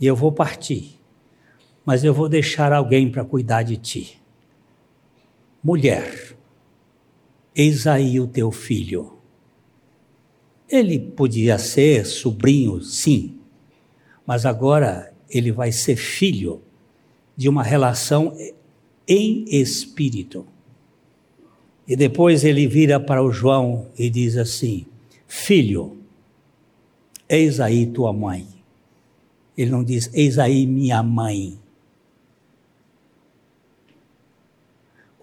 [0.00, 0.93] e eu vou partir
[1.84, 4.20] mas eu vou deixar alguém para cuidar de ti.
[5.62, 6.36] Mulher,
[7.54, 9.18] eis aí o teu filho.
[10.68, 13.38] Ele podia ser sobrinho, sim,
[14.26, 16.62] mas agora ele vai ser filho
[17.36, 18.36] de uma relação
[19.06, 20.46] em espírito.
[21.86, 24.86] E depois ele vira para o João e diz assim:
[25.26, 25.98] Filho,
[27.28, 28.46] eis aí tua mãe.
[29.56, 31.58] Ele não diz, eis aí minha mãe.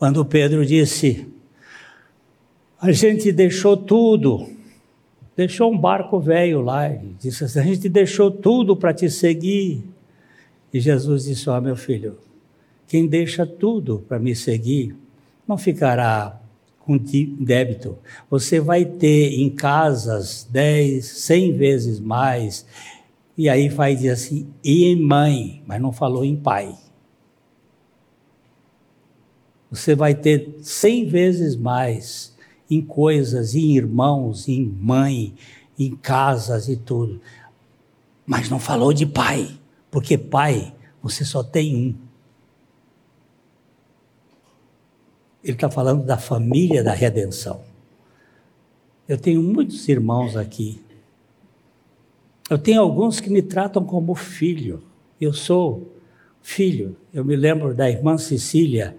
[0.02, 1.28] Quando Pedro disse:
[2.80, 4.50] A gente deixou tudo,
[5.38, 6.88] deixou um barco velho lá,
[7.20, 9.84] disse assim, a gente deixou tudo para te seguir.
[10.74, 12.18] E Jesus disse: Ó, oh, meu filho,
[12.88, 14.96] quem deixa tudo para me seguir,
[15.48, 16.42] não ficará
[16.80, 17.96] com débito.
[18.28, 22.66] Você vai ter em casas dez, cem vezes mais.
[23.38, 26.76] E aí vai dizer assim, e em mãe, mas não falou em pai
[29.72, 32.36] você vai ter cem vezes mais
[32.70, 35.34] em coisas, em irmãos, em mãe,
[35.80, 37.22] em casas e tudo.
[38.26, 39.58] Mas não falou de pai,
[39.90, 41.96] porque pai você só tem um.
[45.44, 47.64] Ele está falando da família da redenção.
[49.08, 50.82] Eu tenho muitos irmãos aqui.
[52.50, 54.84] Eu tenho alguns que me tratam como filho.
[55.20, 55.92] Eu sou
[56.42, 56.96] filho.
[57.14, 58.96] Eu me lembro da irmã Cecília,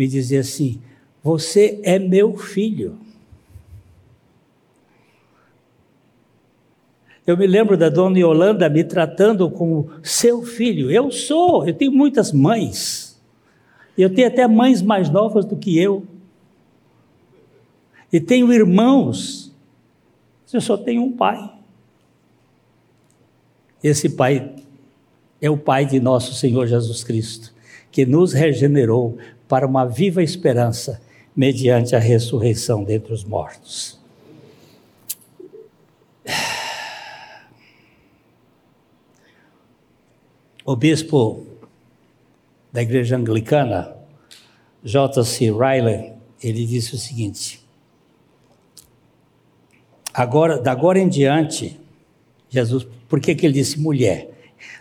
[0.00, 0.80] me dizer assim:
[1.22, 2.98] Você é meu filho.
[7.26, 10.90] Eu me lembro da dona Yolanda me tratando como seu filho.
[10.90, 13.20] Eu sou, eu tenho muitas mães.
[13.96, 16.06] Eu tenho até mães mais novas do que eu.
[18.10, 19.54] E tenho irmãos.
[20.50, 21.52] Eu só tenho um pai.
[23.84, 24.56] Esse pai
[25.42, 27.54] é o pai de nosso Senhor Jesus Cristo,
[27.92, 29.18] que nos regenerou
[29.50, 31.02] para uma viva esperança
[31.34, 33.98] mediante a ressurreição dentre os mortos.
[40.64, 41.44] O bispo
[42.72, 43.96] da igreja anglicana,
[44.84, 45.50] J.C.
[45.50, 47.60] Riley, ele disse o seguinte:
[50.14, 51.80] agora, da agora em diante,
[52.48, 54.30] Jesus, por que, que ele disse mulher?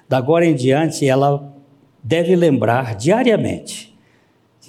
[0.07, 1.51] Da agora em diante, ela
[2.03, 3.88] deve lembrar diariamente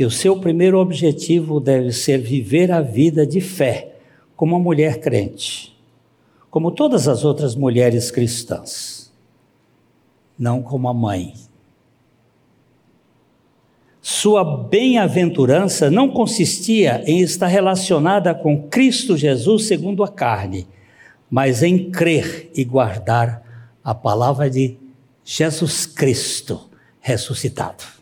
[0.01, 3.97] que o seu primeiro objetivo deve ser viver a vida de fé
[4.35, 5.79] como uma mulher crente,
[6.51, 9.13] como todas as outras mulheres cristãs,
[10.39, 11.35] não como a mãe.
[14.01, 20.67] Sua bem-aventurança não consistia em estar relacionada com Cristo Jesus segundo a carne,
[21.31, 24.79] mas em crer e guardar a palavra de
[25.23, 26.71] Jesus Cristo
[27.03, 28.00] ressuscitado.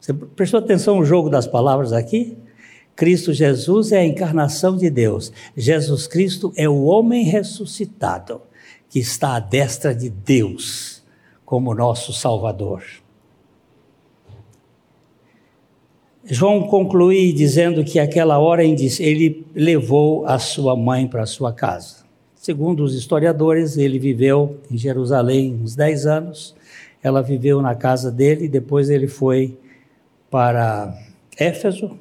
[0.00, 2.38] Você prestou atenção no jogo das palavras aqui?
[2.96, 5.32] Cristo Jesus é a encarnação de Deus.
[5.56, 8.40] Jesus Cristo é o homem ressuscitado
[8.88, 11.02] que está à destra de Deus
[11.44, 12.82] como nosso Salvador.
[16.24, 22.04] João conclui dizendo que aquela hora ele levou a sua mãe para sua casa.
[22.34, 26.54] Segundo os historiadores, ele viveu em Jerusalém uns 10 anos,
[27.02, 29.58] ela viveu na casa dele, depois ele foi
[30.30, 30.96] para
[31.36, 31.98] Éfeso,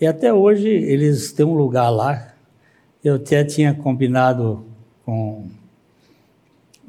[0.00, 2.34] e até hoje eles têm um lugar lá.
[3.04, 4.64] Eu até tinha combinado
[5.04, 5.46] com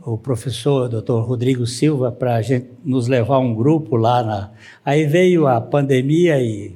[0.06, 1.20] o professor Dr.
[1.20, 4.52] Rodrigo Silva para a gente nos levar um grupo lá na.
[4.84, 6.76] Aí veio a pandemia e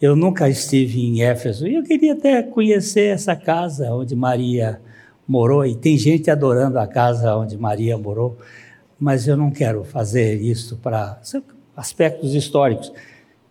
[0.00, 4.80] eu nunca estive em Éfeso e eu queria até conhecer essa casa onde Maria
[5.26, 8.36] morou e tem gente adorando a casa onde Maria morou,
[8.98, 11.18] mas eu não quero fazer isso para
[11.76, 12.92] aspectos históricos.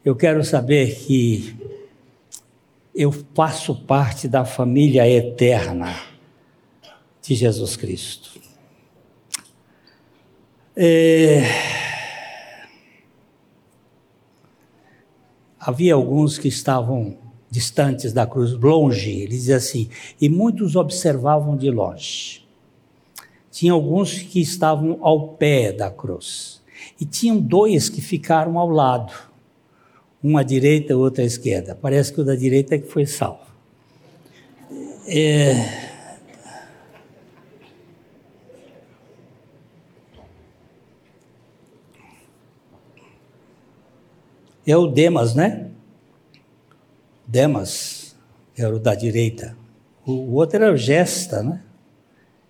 [0.03, 1.55] Eu quero saber que
[2.93, 5.95] eu faço parte da família eterna
[7.21, 8.39] de Jesus Cristo.
[10.76, 11.43] É...
[15.59, 17.17] Havia alguns que estavam
[17.49, 19.88] distantes da cruz, longe, ele dizia assim,
[20.19, 22.43] e muitos observavam de longe.
[23.51, 26.62] Tinha alguns que estavam ao pé da cruz,
[27.00, 29.14] e tinham dois que ficaram ao lado
[30.24, 31.76] um à direita, outro à esquerda.
[31.76, 33.44] Parece que o da direita é que foi salvo.
[35.06, 35.91] É...
[44.66, 45.70] é o Demas, né?
[47.28, 48.16] Demas
[48.58, 49.58] era o da direita.
[50.06, 51.62] O outro era o Gesta, né?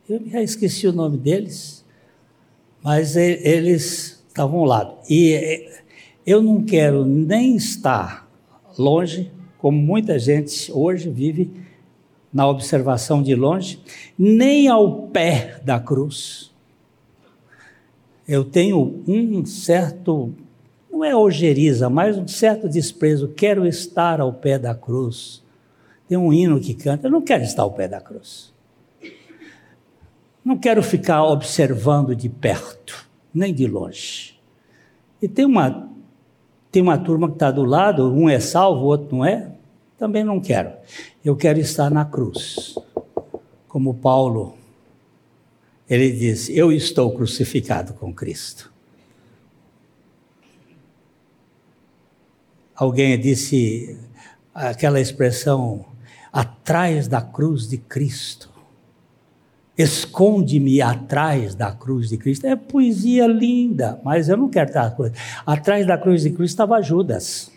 [0.07, 1.83] Eu já esqueci o nome deles,
[2.83, 4.95] mas eles estavam ao lado.
[5.07, 5.69] E
[6.25, 8.27] eu não quero nem estar
[8.77, 11.51] longe, como muita gente hoje vive
[12.33, 13.79] na observação de longe,
[14.17, 16.51] nem ao pé da cruz.
[18.27, 20.33] Eu tenho um certo,
[20.91, 23.27] não é ojeriza, mas um certo desprezo.
[23.27, 25.43] Quero estar ao pé da cruz.
[26.07, 28.51] Tem um hino que canta, eu não quero estar ao pé da cruz.
[30.43, 33.02] Não quero ficar observando de perto,
[33.33, 34.39] nem de longe.
[35.21, 35.89] E tem uma
[36.71, 39.51] tem uma turma que está do lado, um é salvo, o outro não é.
[39.97, 40.73] Também não quero.
[41.23, 42.75] Eu quero estar na cruz.
[43.67, 44.57] Como Paulo,
[45.89, 48.73] ele diz: Eu estou crucificado com Cristo.
[52.75, 53.97] Alguém disse
[54.53, 55.85] aquela expressão,
[56.31, 58.52] atrás da cruz de Cristo.
[59.77, 62.45] Esconde-me atrás da cruz de Cristo.
[62.45, 64.95] É poesia linda, mas eu não quero estar.
[65.45, 67.51] Atrás da cruz de Cristo estava Judas.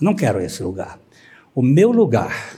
[0.00, 0.98] Não quero esse lugar.
[1.54, 2.56] O meu lugar,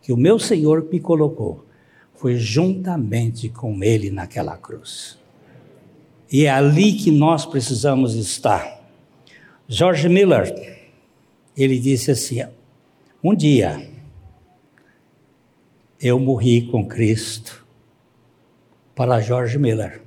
[0.00, 1.66] que o meu Senhor me colocou,
[2.14, 5.18] foi juntamente com Ele naquela cruz.
[6.30, 8.80] E é ali que nós precisamos estar.
[9.68, 10.76] George Miller,
[11.56, 12.44] ele disse assim:
[13.22, 13.95] um dia
[16.00, 17.64] eu morri com Cristo.
[18.94, 20.02] Para George Miller.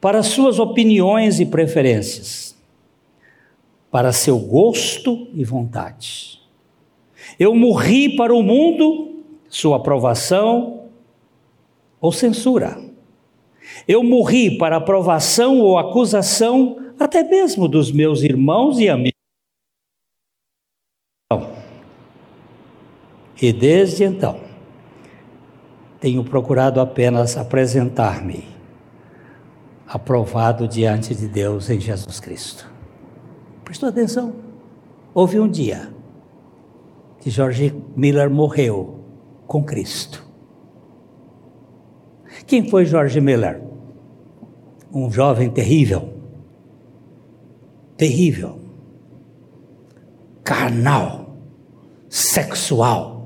[0.00, 2.56] Para suas opiniões e preferências.
[3.90, 6.40] Para seu gosto e vontade.
[7.38, 10.88] Eu morri para o mundo, sua aprovação
[12.00, 12.80] ou censura.
[13.86, 19.19] Eu morri para aprovação ou acusação, até mesmo dos meus irmãos e amigos.
[23.40, 24.38] E desde então,
[25.98, 28.48] tenho procurado apenas apresentar-me
[29.86, 32.70] aprovado diante de Deus em Jesus Cristo.
[33.64, 34.34] Prestou atenção?
[35.14, 35.90] Houve um dia
[37.18, 39.00] que George Miller morreu
[39.46, 40.24] com Cristo.
[42.46, 43.60] Quem foi George Miller?
[44.92, 46.12] Um jovem terrível,
[47.96, 48.58] terrível,
[50.42, 51.36] carnal,
[52.08, 53.19] sexual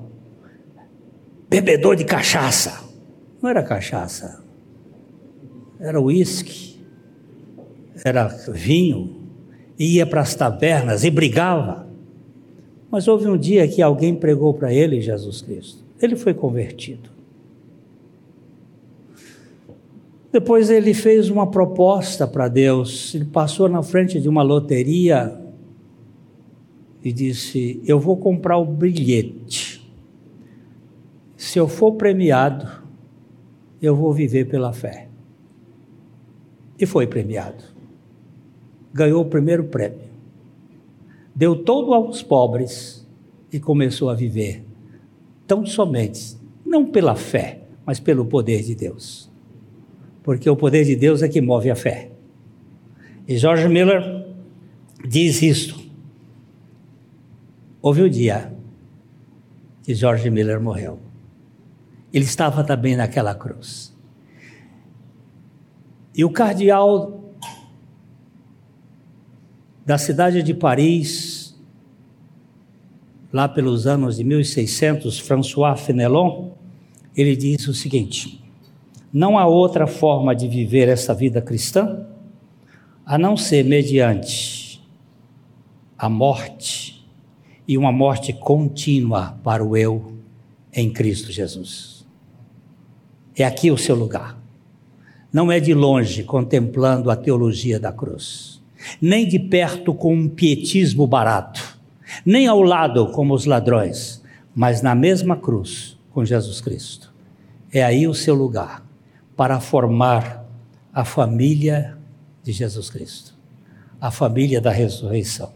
[1.48, 2.82] bebedor de cachaça.
[3.40, 4.42] Não era cachaça,
[5.78, 6.80] era uísque,
[8.04, 9.28] era vinho,
[9.78, 11.86] ia para as tabernas e brigava.
[12.90, 15.84] Mas houve um dia que alguém pregou para ele Jesus Cristo.
[16.00, 17.10] Ele foi convertido.
[20.32, 23.14] Depois ele fez uma proposta para Deus.
[23.14, 25.40] Ele passou na frente de uma loteria
[27.04, 29.73] e disse: Eu vou comprar o bilhete
[31.54, 32.68] se eu for premiado,
[33.80, 35.06] eu vou viver pela fé.
[36.76, 37.62] E foi premiado.
[38.92, 40.00] Ganhou o primeiro prêmio.
[41.32, 43.08] Deu todo aos pobres
[43.52, 44.64] e começou a viver
[45.46, 46.36] tão somente,
[46.66, 49.30] não pela fé, mas pelo poder de Deus.
[50.24, 52.10] Porque o poder de Deus é que move a fé.
[53.28, 54.26] E George Miller
[55.08, 55.80] diz isto.
[57.80, 58.52] Houve o dia
[59.84, 61.13] que George Miller morreu.
[62.14, 63.92] Ele estava também naquela cruz.
[66.14, 67.34] E o cardeal
[69.84, 71.60] da cidade de Paris,
[73.32, 76.52] lá pelos anos de 1600, François Fenelon,
[77.16, 78.40] ele diz o seguinte:
[79.12, 82.06] não há outra forma de viver essa vida cristã
[83.04, 84.80] a não ser mediante
[85.98, 87.04] a morte
[87.66, 90.12] e uma morte contínua para o eu
[90.72, 92.03] em Cristo Jesus.
[93.36, 94.38] É aqui o seu lugar.
[95.32, 98.62] Não é de longe contemplando a teologia da cruz,
[99.00, 101.78] nem de perto com um pietismo barato,
[102.24, 104.22] nem ao lado como os ladrões,
[104.54, 107.12] mas na mesma cruz com Jesus Cristo.
[107.72, 108.86] É aí o seu lugar
[109.36, 110.46] para formar
[110.92, 111.98] a família
[112.44, 113.34] de Jesus Cristo,
[114.00, 115.52] a família da ressurreição.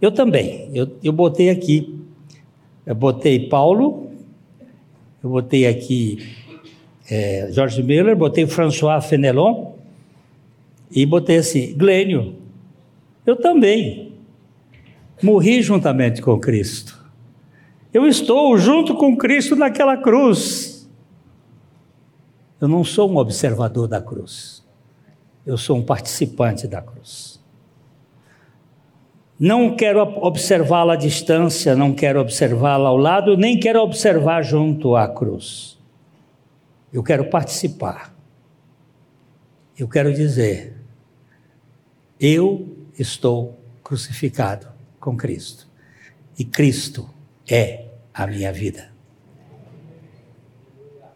[0.00, 2.00] Eu também, eu, eu botei aqui,
[2.84, 4.10] eu botei Paulo,
[5.22, 6.43] eu botei aqui
[7.10, 9.72] é, George Miller, botei François Fenelon
[10.90, 12.36] e botei assim, Glênio.
[13.26, 14.12] Eu também
[15.22, 17.02] morri juntamente com Cristo.
[17.92, 20.88] Eu estou junto com Cristo naquela cruz.
[22.60, 24.64] Eu não sou um observador da cruz.
[25.46, 27.40] Eu sou um participante da cruz.
[29.38, 35.08] Não quero observá-la à distância, não quero observá-la ao lado, nem quero observar junto à
[35.08, 35.73] cruz.
[36.94, 38.16] Eu quero participar.
[39.76, 40.76] Eu quero dizer:
[42.20, 44.68] eu estou crucificado
[45.00, 45.66] com Cristo.
[46.38, 47.12] E Cristo
[47.50, 48.92] é a minha vida.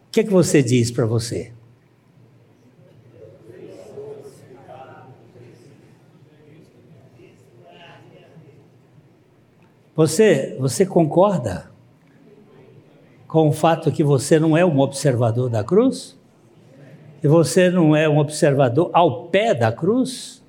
[0.09, 1.53] O que é que você diz para você?
[9.95, 11.71] Você, você concorda
[13.29, 16.19] com o fato que você não é um observador da cruz?
[17.23, 20.43] E você não é um observador ao pé da cruz?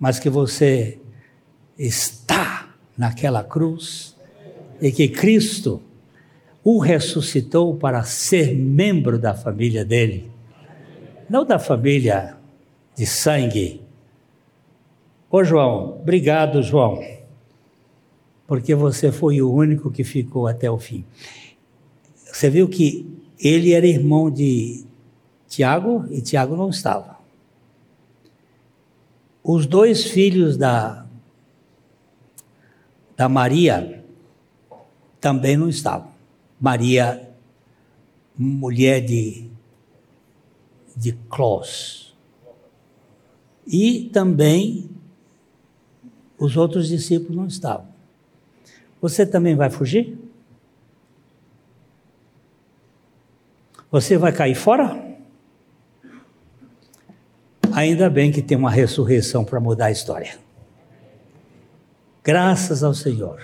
[0.00, 0.98] Mas que você
[1.78, 4.16] está naquela cruz
[4.80, 5.82] e que Cristo
[6.64, 10.30] o ressuscitou para ser membro da família dele,
[11.28, 12.36] não da família
[12.96, 13.82] de sangue.
[15.30, 17.15] Ô João, obrigado, João
[18.46, 21.04] porque você foi o único que ficou até o fim.
[22.32, 23.06] Você viu que
[23.38, 24.84] ele era irmão de
[25.48, 27.16] Tiago e Tiago não estava.
[29.42, 31.06] Os dois filhos da,
[33.16, 34.04] da Maria
[35.20, 36.10] também não estavam.
[36.60, 37.30] Maria,
[38.36, 39.48] mulher de,
[40.96, 42.14] de Clós.
[43.66, 44.88] E também
[46.38, 47.95] os outros discípulos não estavam.
[49.00, 50.18] Você também vai fugir?
[53.90, 55.04] Você vai cair fora?
[57.72, 60.38] Ainda bem que tem uma ressurreição para mudar a história.
[62.24, 63.40] Graças ao Senhor.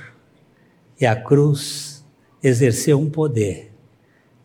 [1.00, 2.04] E a cruz
[2.42, 3.72] exerceu um poder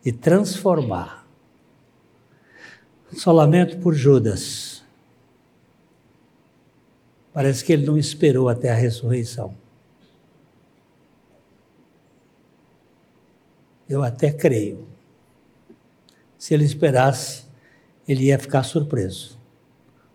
[0.04, 1.26] de transformar.
[3.12, 4.84] Só lamento por Judas.
[7.32, 9.54] Parece que ele não esperou até a ressurreição.
[13.88, 14.86] Eu até creio.
[16.38, 17.44] Se ele esperasse,
[18.06, 19.38] ele ia ficar surpreso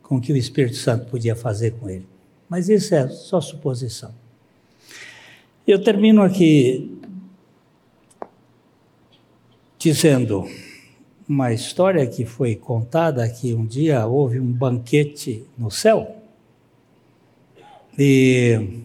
[0.02, 2.08] com o que o Espírito Santo podia fazer com ele.
[2.48, 4.14] Mas isso é só suposição.
[5.66, 7.00] Eu termino aqui
[9.80, 10.46] dizendo
[11.28, 16.18] uma história que foi contada que um dia houve um banquete no céu
[17.98, 18.82] e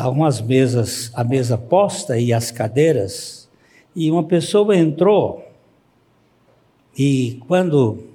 [0.00, 3.46] Estavam as mesas, a mesa posta e as cadeiras,
[3.94, 5.46] e uma pessoa entrou,
[6.98, 8.08] e quando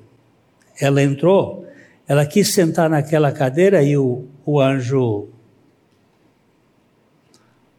[0.82, 1.64] ela entrou,
[2.08, 5.28] ela quis sentar naquela cadeira e o, o anjo,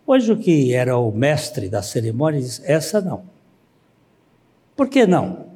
[0.06, 3.24] o anjo que era o mestre da cerimônia, disse: Essa não.
[4.76, 5.48] Por que não?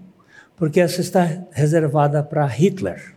[0.56, 3.14] Porque essa está reservada para Hitler.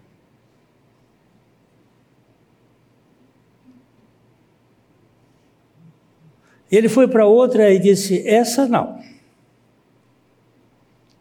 [6.76, 9.00] Ele foi para outra e disse: Essa não.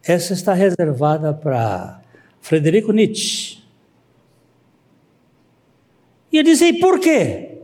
[0.03, 2.01] Essa está reservada para
[2.41, 3.63] Frederico Nietzsche.
[6.31, 7.61] E ele disse: E por quê?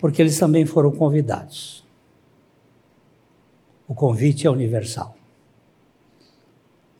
[0.00, 1.86] Porque eles também foram convidados.
[3.86, 5.16] O convite é universal.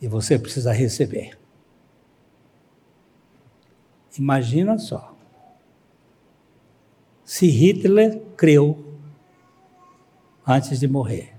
[0.01, 1.37] E você precisa receber.
[4.17, 5.17] Imagina só.
[7.25, 8.88] Se Hitler creu
[10.49, 11.35] antes de morrer,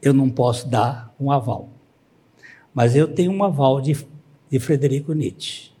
[0.00, 1.68] eu não posso dar um aval.
[2.72, 4.06] Mas eu tenho um aval de,
[4.48, 5.72] de Frederico Nietzsche.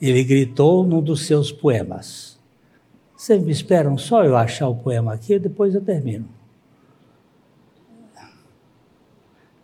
[0.00, 2.38] Ele gritou num dos seus poemas.
[3.16, 6.28] Vocês me esperam só eu achar o poema aqui, depois eu termino.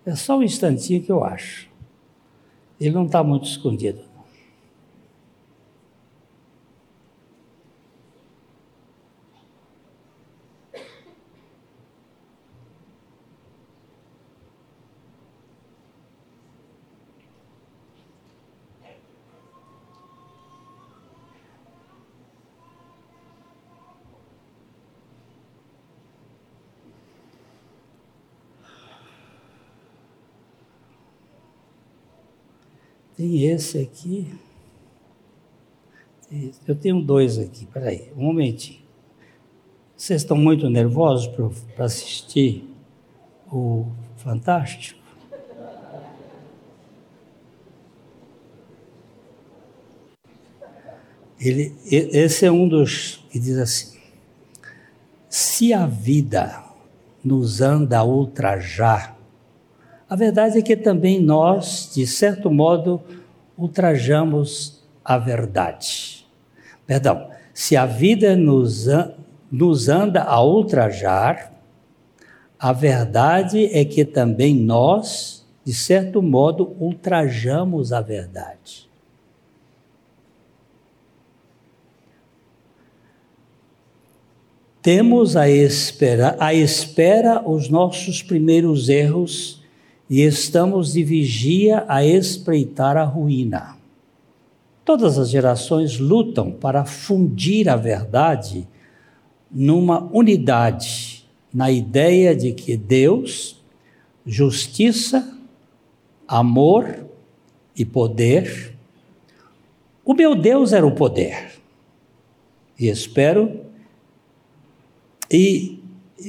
[0.05, 1.71] É só um instantinho que eu acho.
[2.81, 4.14] Ele não está muito escondido.
[33.25, 34.35] Tem esse aqui.
[36.69, 38.81] Eu tenho dois aqui, peraí, um momentinho.
[39.97, 41.27] Vocês estão muito nervosos
[41.75, 42.69] para assistir
[43.51, 43.87] o
[44.19, 45.01] Fantástico?
[51.41, 53.99] Ele, esse é um dos que diz assim:
[55.31, 56.63] se a vida
[57.25, 59.14] nos anda a ultrajar,
[60.09, 63.01] a verdade é que também nós, de certo modo,
[63.57, 66.27] ultrajamos a verdade.
[66.87, 68.87] Perdão, se a vida nos,
[69.51, 71.53] nos anda a ultrajar,
[72.59, 78.89] a verdade é que também nós, de certo modo, ultrajamos a verdade.
[84.83, 89.64] Temos a espera, a espera os nossos primeiros erros
[90.09, 93.77] e estamos de vigia a espreitar a ruína.
[94.85, 98.69] Todas as gerações lutam para fundir a verdade
[99.51, 103.63] numa unidade, na ideia de que Deus,
[104.27, 105.39] justiça,
[106.29, 107.07] amor
[107.75, 108.77] e poder.
[110.05, 111.53] O meu Deus era o poder.
[112.79, 113.61] E espero.
[115.31, 115.81] E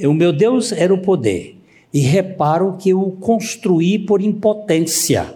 [0.04, 1.55] o meu Deus era o poder
[1.96, 5.34] e reparo que o construí por impotência,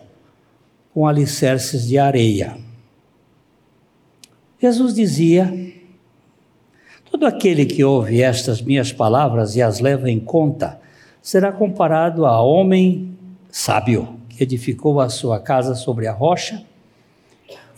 [0.93, 2.59] com alicerces de areia.
[4.61, 5.51] Jesus dizia:
[7.11, 10.79] Todo aquele que ouve estas minhas palavras e as leva em conta
[11.23, 13.17] será comparado a homem
[13.51, 16.63] sábio que edificou a sua casa sobre a rocha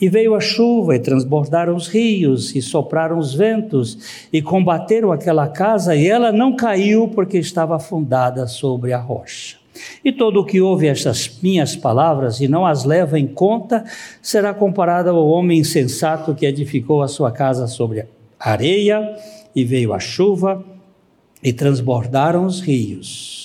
[0.03, 5.47] e veio a chuva, e transbordaram os rios, e sopraram os ventos, e combateram aquela
[5.47, 9.59] casa, e ela não caiu, porque estava fundada sobre a rocha.
[10.05, 13.85] E todo o que ouve estas minhas palavras e não as leva em conta,
[14.21, 18.07] será comparado ao homem insensato que edificou a sua casa sobre a
[18.41, 19.15] areia,
[19.55, 20.65] e veio a chuva,
[21.41, 23.42] e transbordaram os rios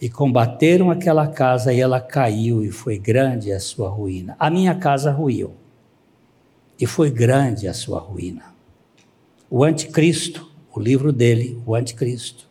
[0.00, 4.36] e combateram aquela casa e ela caiu e foi grande a sua ruína.
[4.38, 5.52] A minha casa ruiu
[6.78, 8.54] e foi grande a sua ruína.
[9.48, 12.48] O anticristo, o livro dele, o anticristo,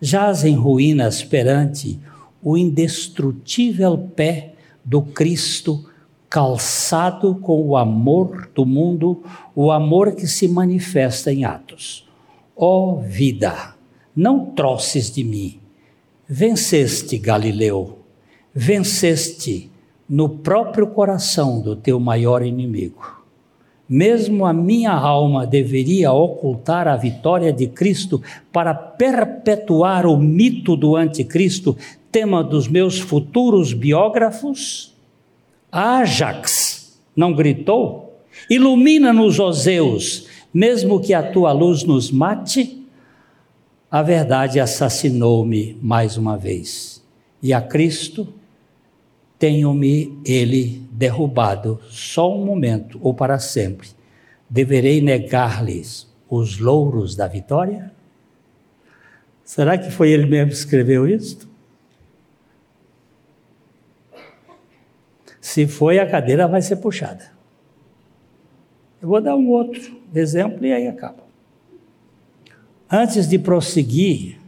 [0.00, 1.98] jaz em ruínas perante
[2.42, 5.88] o indestrutível pé do Cristo
[6.28, 9.22] calçado com o amor do mundo,
[9.54, 12.08] o amor que se manifesta em atos.
[12.56, 13.74] Ó oh, vida,
[14.14, 15.60] não troces de mim
[16.28, 18.00] Venceste, Galileu,
[18.52, 19.70] venceste
[20.08, 23.22] no próprio coração do teu maior inimigo.
[23.88, 28.20] Mesmo a minha alma deveria ocultar a vitória de Cristo
[28.52, 31.76] para perpetuar o mito do anticristo,
[32.10, 34.96] tema dos meus futuros biógrafos?
[35.70, 38.18] Ajax não gritou?
[38.50, 42.84] Ilumina-nos, ó Zeus, mesmo que a tua luz nos mate?
[43.90, 47.04] A verdade assassinou-me mais uma vez.
[47.42, 48.32] E a Cristo
[49.38, 53.88] tenho-me ele derrubado só um momento ou para sempre.
[54.48, 57.92] Deverei negar-lhes os louros da vitória?
[59.44, 61.48] Será que foi ele mesmo que escreveu isto?
[65.40, 67.30] Se foi, a cadeira vai ser puxada.
[69.00, 71.25] Eu vou dar um outro exemplo e aí acaba.
[72.90, 74.38] Antes de prosseguir,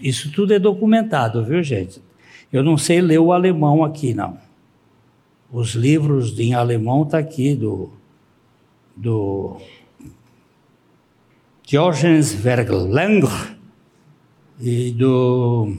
[0.00, 2.00] isso tudo é documentado, viu, gente?
[2.52, 4.38] Eu não sei ler o alemão aqui, não.
[5.50, 7.90] Os livros em alemão tá aqui do
[8.96, 9.60] do
[11.66, 13.56] Georgens Verglanger
[14.60, 15.76] e do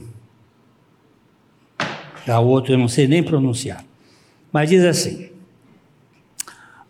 [2.26, 3.84] da outra eu não sei nem pronunciar.
[4.52, 5.30] Mas diz assim: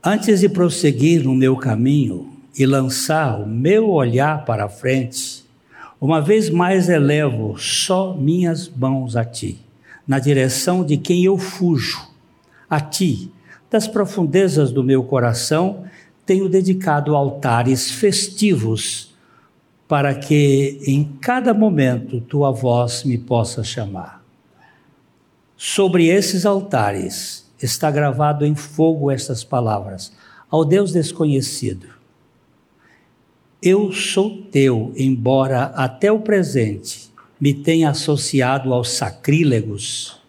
[0.02, 5.44] Antes de prosseguir no meu caminho e lançar o meu olhar para frente,
[6.00, 9.60] uma vez mais elevo só minhas mãos a ti,
[10.06, 12.08] na direção de quem eu fujo,
[12.68, 13.30] a ti,
[13.70, 15.84] das profundezas do meu coração,
[16.26, 19.14] tenho dedicado altares festivos
[19.86, 24.22] para que em cada momento tua voz me possa chamar.
[25.56, 30.12] Sobre esses altares está gravado em fogo estas palavras:
[30.50, 31.97] Ao Deus desconhecido.
[33.62, 40.20] Eu sou teu, embora até o presente me tenha associado aos sacrílegos.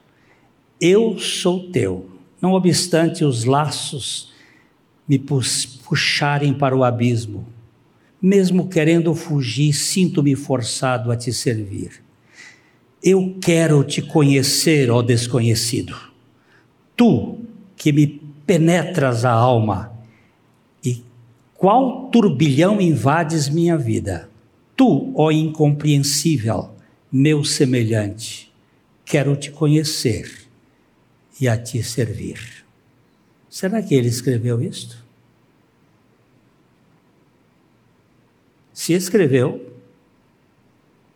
[0.82, 2.10] Eu sou teu,
[2.42, 4.32] não obstante os laços
[5.08, 7.48] me puxarem para o abismo.
[8.22, 12.04] Mesmo querendo fugir, sinto-me forçado a te servir.
[13.02, 15.96] Eu quero te conhecer, ó desconhecido.
[16.96, 17.38] Tu
[17.76, 18.08] que me
[18.46, 19.99] penetras a alma,
[21.60, 24.30] qual turbilhão invades minha vida?
[24.78, 26.70] Tu, ó incompreensível,
[27.12, 28.50] meu semelhante,
[29.04, 30.48] quero te conhecer
[31.40, 32.66] e a te servir.
[33.50, 35.04] Será que ele escreveu isto?
[38.74, 39.74] Se escreveu,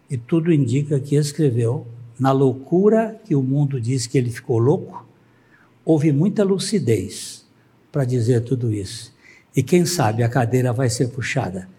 [0.10, 1.88] e tudo indica que escreveu,
[2.20, 5.08] na loucura que o mundo diz que ele ficou louco,
[5.86, 7.48] houve muita lucidez
[7.94, 9.13] para dizer tudo isso.
[9.56, 11.70] E quem sabe a cadeira vai ser puxada.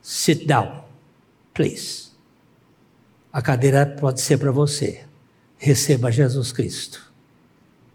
[0.00, 0.84] Sit down,
[1.52, 2.08] please.
[3.32, 5.04] A cadeira pode ser para você.
[5.56, 7.12] Receba Jesus Cristo.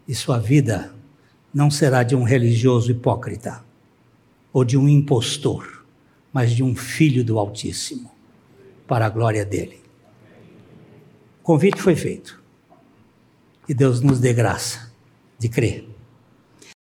[0.06, 0.94] E sua vida
[1.52, 3.64] não será de um religioso hipócrita
[4.52, 5.84] ou de um impostor,
[6.32, 8.12] mas de um filho do Altíssimo
[8.86, 9.82] para a glória dele.
[11.40, 12.42] O convite foi feito.
[13.66, 14.92] Que Deus nos dê graça
[15.38, 15.93] de crer.